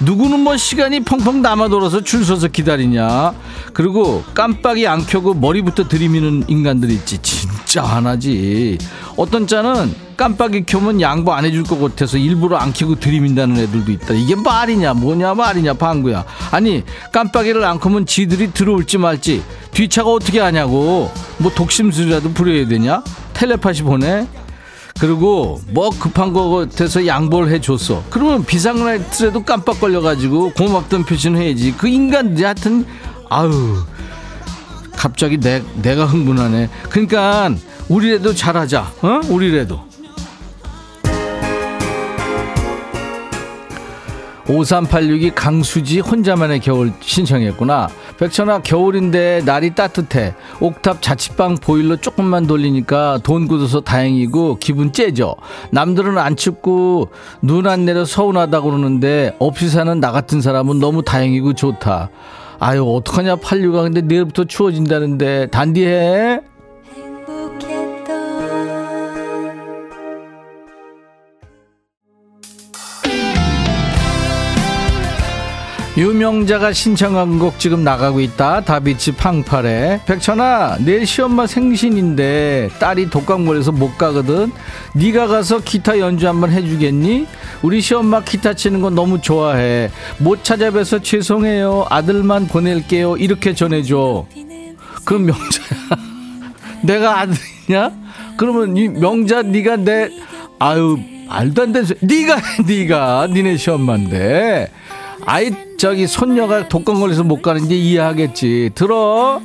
누구는 0.00 0.40
뭐 0.40 0.56
시간이 0.56 1.00
펑펑 1.00 1.42
남아 1.42 1.68
돌아서 1.68 2.00
줄 2.02 2.24
서서 2.24 2.48
기다리냐. 2.48 3.34
그리고 3.74 4.24
깜빡이 4.34 4.86
안 4.86 5.04
켜고 5.04 5.34
머리부터 5.34 5.88
들이미는 5.88 6.44
인간들 6.48 6.90
있지. 6.90 7.18
진짜 7.18 7.82
화나지. 7.82 8.78
어떤 9.16 9.46
자는 9.46 9.94
깜빡이 10.16 10.64
켜면 10.64 11.00
양보 11.00 11.32
안 11.32 11.44
해줄 11.44 11.64
것 11.64 11.78
같아서 11.78 12.16
일부러 12.16 12.56
안 12.56 12.72
켜고 12.72 12.98
들이민다는 12.98 13.58
애들도 13.58 13.92
있다. 13.92 14.14
이게 14.14 14.34
말이냐, 14.34 14.94
뭐냐, 14.94 15.34
말이냐, 15.34 15.74
방구야. 15.74 16.24
아니, 16.50 16.82
깜빡이를 17.12 17.64
안 17.64 17.78
켜면 17.78 18.06
지들이 18.06 18.52
들어올지 18.52 18.98
말지. 18.98 19.42
뒤차가 19.72 20.10
어떻게 20.10 20.40
하냐고. 20.40 21.10
뭐 21.38 21.52
독심술이라도 21.54 22.32
부려야 22.32 22.66
되냐? 22.66 23.02
텔레파시 23.34 23.82
보내? 23.82 24.26
그리고 25.00 25.58
뭐 25.68 25.88
급한 25.88 26.34
거 26.34 26.50
같아서 26.50 27.06
양보를 27.06 27.50
해줬어. 27.52 28.04
그러면 28.10 28.44
비상라이트라도 28.44 29.42
깜빡 29.44 29.80
걸려가지고 29.80 30.52
고맙던 30.52 31.04
표시는 31.04 31.40
해야지. 31.40 31.74
그 31.76 31.88
인간들이 31.88 32.44
하여튼 32.44 32.84
아유 33.30 33.82
갑자기 34.92 35.38
내, 35.38 35.62
내가 35.80 36.04
흥분하네. 36.04 36.68
그러니까 36.90 37.50
우리라도 37.88 38.34
잘하자. 38.34 38.92
어? 39.00 39.20
우리라도. 39.30 39.80
5386이 44.46 45.32
강수지 45.34 46.00
혼자만의 46.00 46.60
겨울 46.60 46.92
신청했구나. 47.00 47.88
백천아 48.20 48.60
겨울인데 48.60 49.42
날이 49.46 49.74
따뜻해. 49.74 50.34
옥탑 50.60 51.00
자취방 51.00 51.54
보일러 51.56 51.96
조금만 51.96 52.46
돌리니까 52.46 53.20
돈 53.22 53.48
굳어서 53.48 53.80
다행이고 53.80 54.58
기분 54.60 54.92
째죠. 54.92 55.36
남들은 55.70 56.18
안 56.18 56.36
춥고 56.36 57.08
눈 57.40 57.66
안 57.66 57.86
내려 57.86 58.04
서운하다 58.04 58.60
그러는데 58.60 59.34
없이 59.38 59.70
사는 59.70 59.98
나 60.00 60.12
같은 60.12 60.42
사람은 60.42 60.80
너무 60.80 61.02
다행이고 61.02 61.54
좋다. 61.54 62.10
아유 62.58 62.84
어떡하냐 62.84 63.36
86아 63.36 63.84
근데 63.84 64.02
내일부터 64.02 64.44
추워진다는데 64.44 65.46
단디해. 65.46 66.40
유명자가 76.00 76.72
신청한 76.72 77.38
곡 77.38 77.58
지금 77.58 77.84
나가고 77.84 78.20
있다. 78.20 78.62
다비치 78.62 79.12
팡팔에 79.16 80.00
백천아 80.06 80.78
내일 80.80 81.06
시엄마 81.06 81.46
생신인데 81.46 82.70
딸이 82.80 83.10
독감 83.10 83.44
걸려서 83.44 83.70
못 83.70 83.98
가거든. 83.98 84.50
네가 84.94 85.26
가서 85.26 85.60
기타 85.60 85.98
연주 85.98 86.26
한번 86.26 86.52
해주겠니? 86.52 87.26
우리 87.60 87.82
시엄마 87.82 88.22
기타 88.22 88.54
치는 88.54 88.80
거 88.80 88.88
너무 88.88 89.20
좋아해. 89.20 89.90
못 90.16 90.42
찾아뵈서 90.42 91.02
죄송해요. 91.02 91.84
아들만 91.90 92.46
보낼게요. 92.46 93.18
이렇게 93.18 93.54
전해줘. 93.54 94.24
그럼 95.04 95.26
명자야. 95.26 96.00
내가 96.82 97.20
아들이냐? 97.20 97.92
그러면 98.38 98.74
이 98.78 98.88
명자 98.88 99.42
네가 99.42 99.76
내 99.76 100.08
아유 100.58 100.98
말도 101.28 101.62
안 101.62 101.72
되는 101.72 101.86
소리. 101.86 101.98
네가 102.00 102.36
해, 102.36 102.42
네가 102.66 103.28
니네 103.30 103.58
시엄마인데. 103.58 104.70
아이 105.26 105.50
저기 105.76 106.06
손녀가 106.06 106.68
독감 106.68 107.00
걸려서 107.00 107.22
못 107.22 107.42
가는지 107.42 107.78
이해하겠지. 107.78 108.70
들어. 108.74 109.40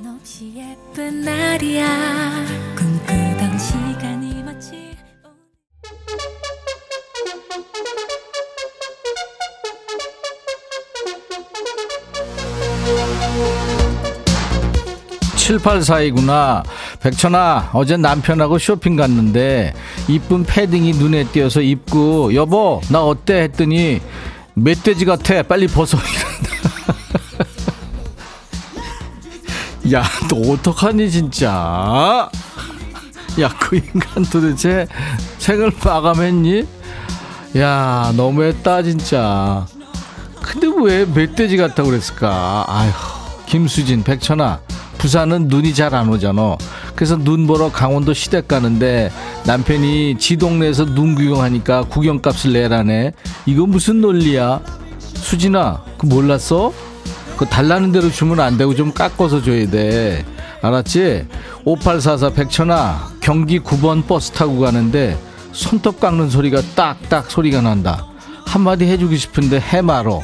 예쁜 0.55 1.21
날이야 1.21 1.86
꿈꾸던 2.76 3.59
시간이 3.59 4.43
마치 4.43 4.95
7842구나. 15.36 16.63
백천아, 17.01 17.69
어제 17.73 17.97
남편하고 17.97 18.57
쇼핑 18.57 18.95
갔는데, 18.95 19.73
이쁜 20.07 20.43
패딩이 20.43 20.93
눈에 20.93 21.26
띄어서 21.26 21.61
입고, 21.61 22.34
여보, 22.34 22.82
나 22.89 23.03
어때? 23.03 23.43
했더니, 23.43 24.01
멧돼지 24.56 25.06
같아. 25.06 25.43
빨리 25.43 25.68
벗어. 25.68 25.97
야, 29.93 30.03
너 30.30 30.53
어떡하니, 30.53 31.12
진짜? 31.12 32.30
야, 33.39 33.49
그 33.60 33.76
인간 33.76 34.24
도대체 34.26 34.88
생을 35.38 35.72
마감했니? 35.84 36.68
야, 37.58 38.12
너무했다, 38.16 38.82
진짜. 38.84 39.68
근데 40.41 40.68
왜 40.84 41.06
멧돼지 41.06 41.58
같다고 41.58 41.89
그랬을까? 41.89 42.66
아휴, 42.68 42.91
김수진, 43.45 44.03
백천아. 44.03 44.62
부산은 44.98 45.48
눈이 45.48 45.74
잘 45.74 45.93
안 45.93 46.10
오잖아. 46.10 46.58
그래서 46.96 47.16
눈 47.18 47.48
보러 47.48 47.72
강원도 47.72 48.14
시댁 48.14 48.48
가는데 48.48 49.12
남편이 49.46 50.18
지 50.18 50.38
동네에서 50.38 50.86
눈 50.86 51.16
구경하니까 51.16 51.84
구경값을 51.84 52.54
내라네. 52.54 53.12
이거 53.46 53.66
무슨 53.66 54.02
논리야? 54.02 54.62
수진아, 55.00 55.84
그 55.98 56.06
몰랐어? 56.06 56.74
그 57.38 57.46
달라는 57.46 57.91
대로 57.91 58.10
주면 58.10 58.39
안 58.39 58.58
되고 58.58 58.74
좀 58.76 58.91
깎아서 58.93 59.41
줘야 59.43 59.70
돼. 59.70 60.26
알았지? 60.62 61.28
5844 61.66 62.30
백천아, 62.32 63.10
경기 63.22 63.60
9번 63.60 64.08
버스 64.08 64.32
타고 64.32 64.60
가는데 64.60 65.18
손톱 65.52 66.00
깎는 66.00 66.30
소리가 66.30 66.62
딱딱 66.76 67.30
소리가 67.30 67.62
난다. 67.62 68.06
한마디 68.46 68.86
해주고 68.86 69.16
싶은데 69.16 69.60
해 69.60 69.82
말어. 69.82 70.22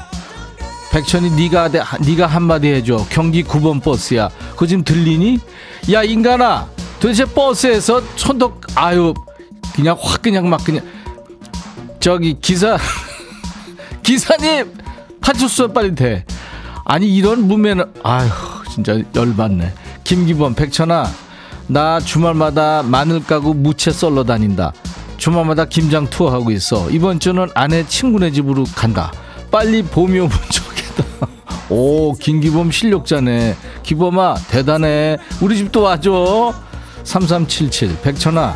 백천이 0.92 1.32
네가 1.32 1.70
내- 1.70 1.82
네가 2.06 2.28
한마디 2.28 2.68
해줘. 2.68 3.06
경기 3.10 3.44
9번 3.44 3.82
버스야. 3.82 4.30
그거 4.52 4.68
지금 4.68 4.84
들리니? 4.84 5.40
야 5.94 6.04
인간아, 6.04 6.68
도대체 7.00 7.26
버스에서 7.26 8.02
손톱 8.16 8.62
아유 8.76 9.14
그냥 9.74 9.98
확 10.00 10.22
그냥 10.22 10.50
막 10.50 10.64
그냥 10.64 10.84
저기 12.00 12.38
기사 12.42 12.78
기사님 14.04 14.74
파출소 15.22 15.72
빨리 15.74 15.96
대. 15.96 16.26
아니 16.84 17.08
이런 17.16 17.48
무면은 17.48 17.86
아휴 18.04 18.30
진짜 18.70 19.00
열받네. 19.16 19.74
김기범 20.04 20.56
백천아 20.56 21.10
나 21.68 22.00
주말마다 22.02 22.84
마늘 22.84 23.24
까고 23.24 23.54
무채 23.54 23.92
썰러 23.92 24.24
다닌다. 24.26 24.74
주말마다 25.18 25.66
김장 25.66 26.10
투어하고 26.10 26.52
있어. 26.52 26.90
이번 26.90 27.20
주는 27.20 27.48
아내 27.54 27.86
친구네 27.88 28.32
집으로 28.32 28.66
간다. 28.76 29.12
빨리 29.52 29.84
봄이 29.84 30.18
오면 30.20 30.32
좋겠다. 30.92 31.28
오 31.70 32.14
김기범 32.14 32.72
실력자네. 32.72 33.56
기범아 33.84 34.36
대단해. 34.50 35.18
우리 35.42 35.58
집도 35.58 35.84
와줘. 35.84 36.54
3377 37.04 38.02
백천아 38.02 38.56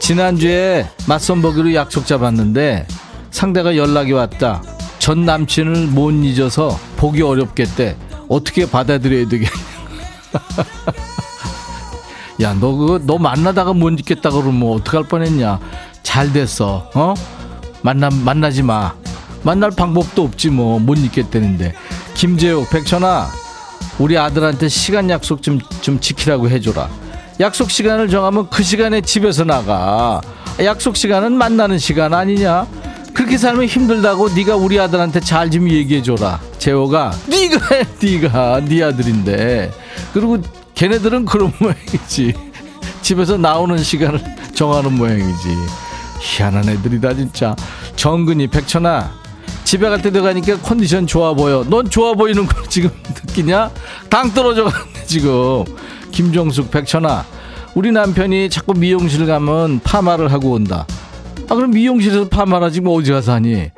지난주에 0.00 0.88
맞선 1.06 1.42
보기로 1.42 1.72
약속 1.74 2.06
잡았는데 2.06 2.86
상대가 3.30 3.76
연락이 3.76 4.12
왔다. 4.12 4.62
전 4.98 5.24
남친을 5.24 5.88
못 5.88 6.10
잊어서 6.10 6.78
보기 6.96 7.22
어렵겠대. 7.22 7.96
어떻게 8.28 8.68
받아들여야 8.68 9.28
되겠냐. 9.28 9.50
야, 12.42 12.52
너 12.58 12.74
그거 12.74 12.98
너 13.02 13.18
만나다가 13.18 13.72
못 13.72 13.90
잊겠다 14.00 14.30
그러면 14.30 14.72
어떡할 14.72 15.04
뻔 15.04 15.22
했냐. 15.22 15.60
잘 16.02 16.32
됐어. 16.32 16.90
어? 16.94 17.14
만나 17.82 18.08
만나지 18.10 18.62
마. 18.62 18.94
만날 19.44 19.70
방법도 19.70 20.22
없지 20.24 20.50
뭐못 20.50 20.98
잊겠다는데. 20.98 21.74
김재욱, 22.14 22.68
백천아, 22.70 23.28
우리 23.98 24.18
아들한테 24.18 24.68
시간 24.68 25.08
약속 25.10 25.42
좀 25.42 25.60
좀 25.80 26.00
지키라고 26.00 26.48
해줘라. 26.48 26.88
약속 27.40 27.70
시간을 27.70 28.08
정하면 28.08 28.48
그 28.48 28.62
시간에 28.62 29.00
집에서 29.00 29.44
나가. 29.44 30.20
약속 30.62 30.96
시간은 30.96 31.32
만나는 31.36 31.78
시간 31.78 32.14
아니냐? 32.14 32.66
그렇게 33.12 33.38
살면 33.38 33.66
힘들다고 33.66 34.30
네가 34.30 34.56
우리 34.56 34.78
아들한테 34.80 35.20
잘 35.20 35.50
좀 35.50 35.68
얘기해 35.70 36.02
줘라. 36.02 36.40
재호가 36.58 37.12
네가 37.28 37.74
해, 37.76 37.84
네가 38.02 38.60
네 38.64 38.82
아들인데. 38.82 39.72
그리고 40.12 40.38
걔네들은 40.74 41.24
그런 41.26 41.52
모양이지. 41.60 42.34
집에서 43.02 43.36
나오는 43.36 43.76
시간을 43.78 44.20
정하는 44.54 44.94
모양이지. 44.94 45.48
희한한 46.20 46.68
애들이다 46.68 47.14
진짜. 47.14 47.54
정근이 47.96 48.46
백천아 48.48 49.12
집에 49.74 49.88
갈 49.88 50.00
때 50.00 50.12
들어가니까 50.12 50.58
컨디션 50.60 51.04
좋아 51.04 51.34
보여. 51.34 51.64
넌 51.68 51.90
좋아 51.90 52.14
보이는 52.14 52.46
걸 52.46 52.62
지금 52.68 52.90
느끼냐? 53.26 53.72
당 54.08 54.32
떨어져 54.32 54.66
가는데 54.66 55.04
지금. 55.04 55.64
김종숙 56.12 56.70
백천아 56.70 57.24
우리 57.74 57.90
남편이 57.90 58.50
자꾸 58.50 58.72
미용실 58.74 59.26
가면 59.26 59.80
파마를 59.80 60.30
하고 60.30 60.52
온다. 60.52 60.86
아 61.48 61.54
그럼 61.56 61.72
미용실에서 61.72 62.28
파마를 62.28 62.68
하지 62.68 62.80
뭐 62.82 62.96
어디 62.96 63.10
가서 63.10 63.32
하니? 63.32 63.70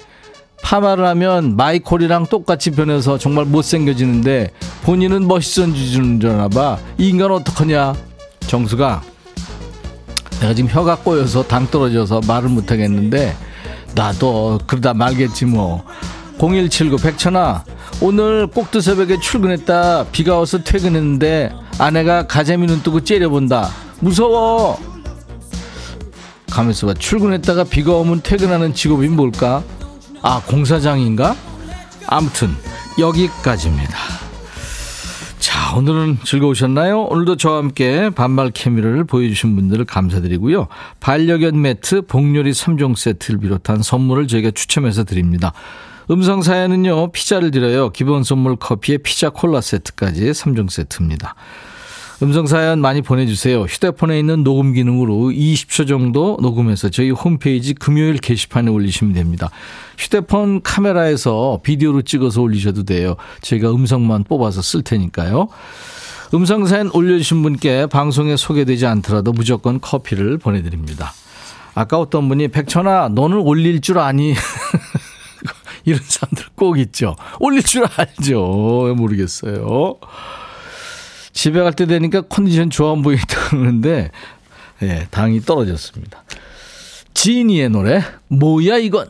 파마를 0.62 1.06
하면 1.06 1.56
마이콜이랑 1.56 2.26
똑같이 2.26 2.72
변해서 2.72 3.16
정말 3.16 3.46
못생겨지는데 3.46 4.50
본인은 4.82 5.26
멋있어지는 5.26 6.20
줄 6.20 6.28
아나 6.28 6.48
봐. 6.48 6.76
이 6.98 7.08
인간 7.08 7.30
어떡하냐? 7.30 7.94
정수가 8.40 9.00
내가 10.40 10.52
지금 10.52 10.68
혀가 10.70 10.96
꼬여서 10.96 11.44
당 11.44 11.66
떨어져서 11.70 12.20
말을 12.28 12.50
못 12.50 12.70
하겠는데 12.70 13.34
나도 13.96 14.60
그러다 14.66 14.94
말겠지 14.94 15.46
뭐. 15.46 15.82
0179 16.38 16.98
백천아 16.98 17.64
오늘 18.02 18.46
꼭두 18.46 18.80
새벽에 18.80 19.18
출근했다. 19.18 20.04
비가 20.12 20.38
와서 20.38 20.58
퇴근했는데 20.62 21.50
아내가 21.78 22.26
가재미 22.26 22.66
눈 22.66 22.82
뜨고 22.82 23.02
째려본다. 23.02 23.70
무서워. 24.00 24.78
가면서 26.50 26.86
봐. 26.86 26.94
출근했다가 26.94 27.64
비가 27.64 27.92
오면 27.94 28.20
퇴근하는 28.22 28.74
직업이 28.74 29.08
뭘까? 29.08 29.62
아 30.22 30.42
공사장인가? 30.46 31.34
아무튼 32.06 32.54
여기까지입니다. 32.98 33.90
자 33.90 34.25
오늘은 35.76 36.20
즐거우셨나요? 36.24 37.02
오늘도 37.02 37.36
저와 37.36 37.58
함께 37.58 38.08
반말 38.08 38.50
케미를 38.50 39.04
보여주신 39.04 39.56
분들을 39.56 39.84
감사드리고요. 39.84 40.68
반려견 41.00 41.60
매트 41.60 42.06
복요리 42.06 42.52
3종 42.52 42.96
세트를 42.96 43.40
비롯한 43.40 43.82
선물을 43.82 44.26
저희가 44.26 44.52
추첨해서 44.52 45.04
드립니다. 45.04 45.52
음성 46.10 46.40
사연은요 46.40 47.12
피자를 47.12 47.50
드려요. 47.50 47.90
기본 47.90 48.22
선물 48.24 48.56
커피에 48.56 48.96
피자 48.96 49.28
콜라 49.28 49.60
세트까지 49.60 50.30
3종 50.30 50.70
세트입니다 50.70 51.34
음성 52.22 52.46
사연 52.46 52.80
많이 52.80 53.02
보내주세요. 53.02 53.62
휴대폰에 53.62 54.18
있는 54.18 54.42
녹음 54.42 54.72
기능으로 54.72 55.30
20초 55.30 55.86
정도 55.86 56.38
녹음해서 56.40 56.88
저희 56.88 57.10
홈페이지 57.10 57.74
금요일 57.74 58.16
게시판에 58.16 58.70
올리시면 58.70 59.12
됩니다. 59.12 59.50
휴대폰 59.98 60.62
카메라에서 60.62 61.60
비디오로 61.62 62.02
찍어서 62.02 62.40
올리셔도 62.40 62.84
돼요. 62.84 63.16
저희가 63.42 63.70
음성만 63.70 64.24
뽑아서 64.24 64.62
쓸 64.62 64.80
테니까요. 64.82 65.48
음성 66.32 66.64
사연 66.66 66.90
올려주신 66.92 67.42
분께 67.42 67.86
방송에 67.86 68.36
소개되지 68.36 68.86
않더라도 68.86 69.32
무조건 69.32 69.78
커피를 69.78 70.38
보내드립니다. 70.38 71.12
아까 71.74 71.98
어떤 71.98 72.28
분이 72.30 72.48
백천아 72.48 73.10
너는 73.10 73.36
올릴 73.36 73.82
줄 73.82 73.98
아니 73.98 74.32
이런 75.84 76.00
사람들 76.02 76.46
꼭 76.54 76.78
있죠. 76.78 77.14
올릴 77.40 77.62
줄 77.62 77.84
알죠. 77.84 78.80
왜 78.84 78.94
모르겠어요. 78.94 79.96
집에 81.36 81.60
갈 81.62 81.72
때 81.74 81.84
되니까 81.84 82.22
컨디션 82.22 82.70
좋아 82.70 82.94
보이다 82.94 83.48
그러는데 83.50 84.10
예, 84.82 85.06
당이 85.10 85.42
떨어졌습니다. 85.42 86.24
지니의 87.12 87.68
노래 87.68 88.02
뭐야 88.28 88.78
이건 88.78 89.08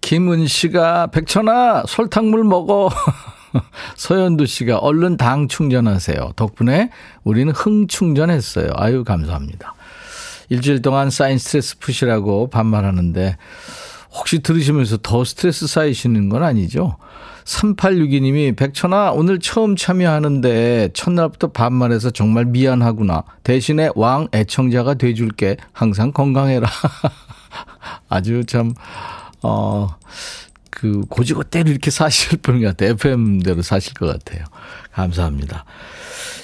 김은 0.00 0.46
씨가 0.46 1.08
백천아 1.08 1.84
설탕물 1.86 2.42
먹어 2.44 2.88
서현두 3.96 4.46
씨가 4.46 4.78
얼른 4.78 5.18
당 5.18 5.46
충전하세요. 5.48 6.32
덕분에 6.36 6.90
우리는 7.22 7.52
흥 7.52 7.86
충전했어요. 7.86 8.70
아유 8.74 9.04
감사합니다. 9.04 9.74
일주일 10.48 10.80
동안 10.80 11.10
쌓인 11.10 11.36
스트레스 11.38 11.78
푸시라고 11.78 12.48
반말하는데 12.48 13.36
혹시 14.12 14.38
들으시면서 14.38 14.98
더 15.02 15.24
스트레스 15.24 15.66
쌓이시는 15.66 16.30
건 16.30 16.42
아니죠? 16.42 16.96
3862님이 17.46 18.56
백천아 18.56 19.12
오늘 19.12 19.38
처음 19.38 19.76
참여하는데 19.76 20.90
첫날부터 20.92 21.52
반말해서 21.52 22.10
정말 22.10 22.44
미안하구나. 22.44 23.22
대신에 23.44 23.90
왕 23.94 24.28
애청자가 24.34 24.94
돼줄게. 24.94 25.56
항상 25.72 26.12
건강해라. 26.12 26.68
아주 28.10 28.44
참 28.44 28.74
어. 29.42 29.88
그 30.70 31.00
고지고대로 31.08 31.70
이렇게 31.70 31.90
사실 31.90 32.36
분것 32.36 32.76
같아요. 32.76 32.90
FM대로 32.90 33.62
사실 33.62 33.94
것 33.94 34.06
같아요. 34.06 34.44
감사합니다. 34.92 35.64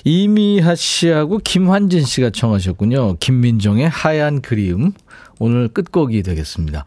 이미하 0.05 0.75
씨하고 0.75 1.39
김환진 1.39 2.03
씨가 2.03 2.31
청하셨군요. 2.31 3.19
김민정의 3.19 3.91
하얀 3.91 4.41
그리움. 4.41 4.93
오늘 5.39 5.69
끝곡이 5.69 6.23
되겠습니다. 6.23 6.87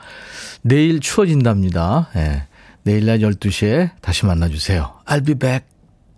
내일 0.64 1.00
추워진답니다. 1.00 2.10
예. 2.16 2.48
내일 2.86 3.08
날 3.08 3.18
12시에 3.18 3.92
다시 4.00 4.28
만나주세요. 4.28 5.02
I'll 5.08 5.26
be 5.26 5.34
back. 5.34 5.66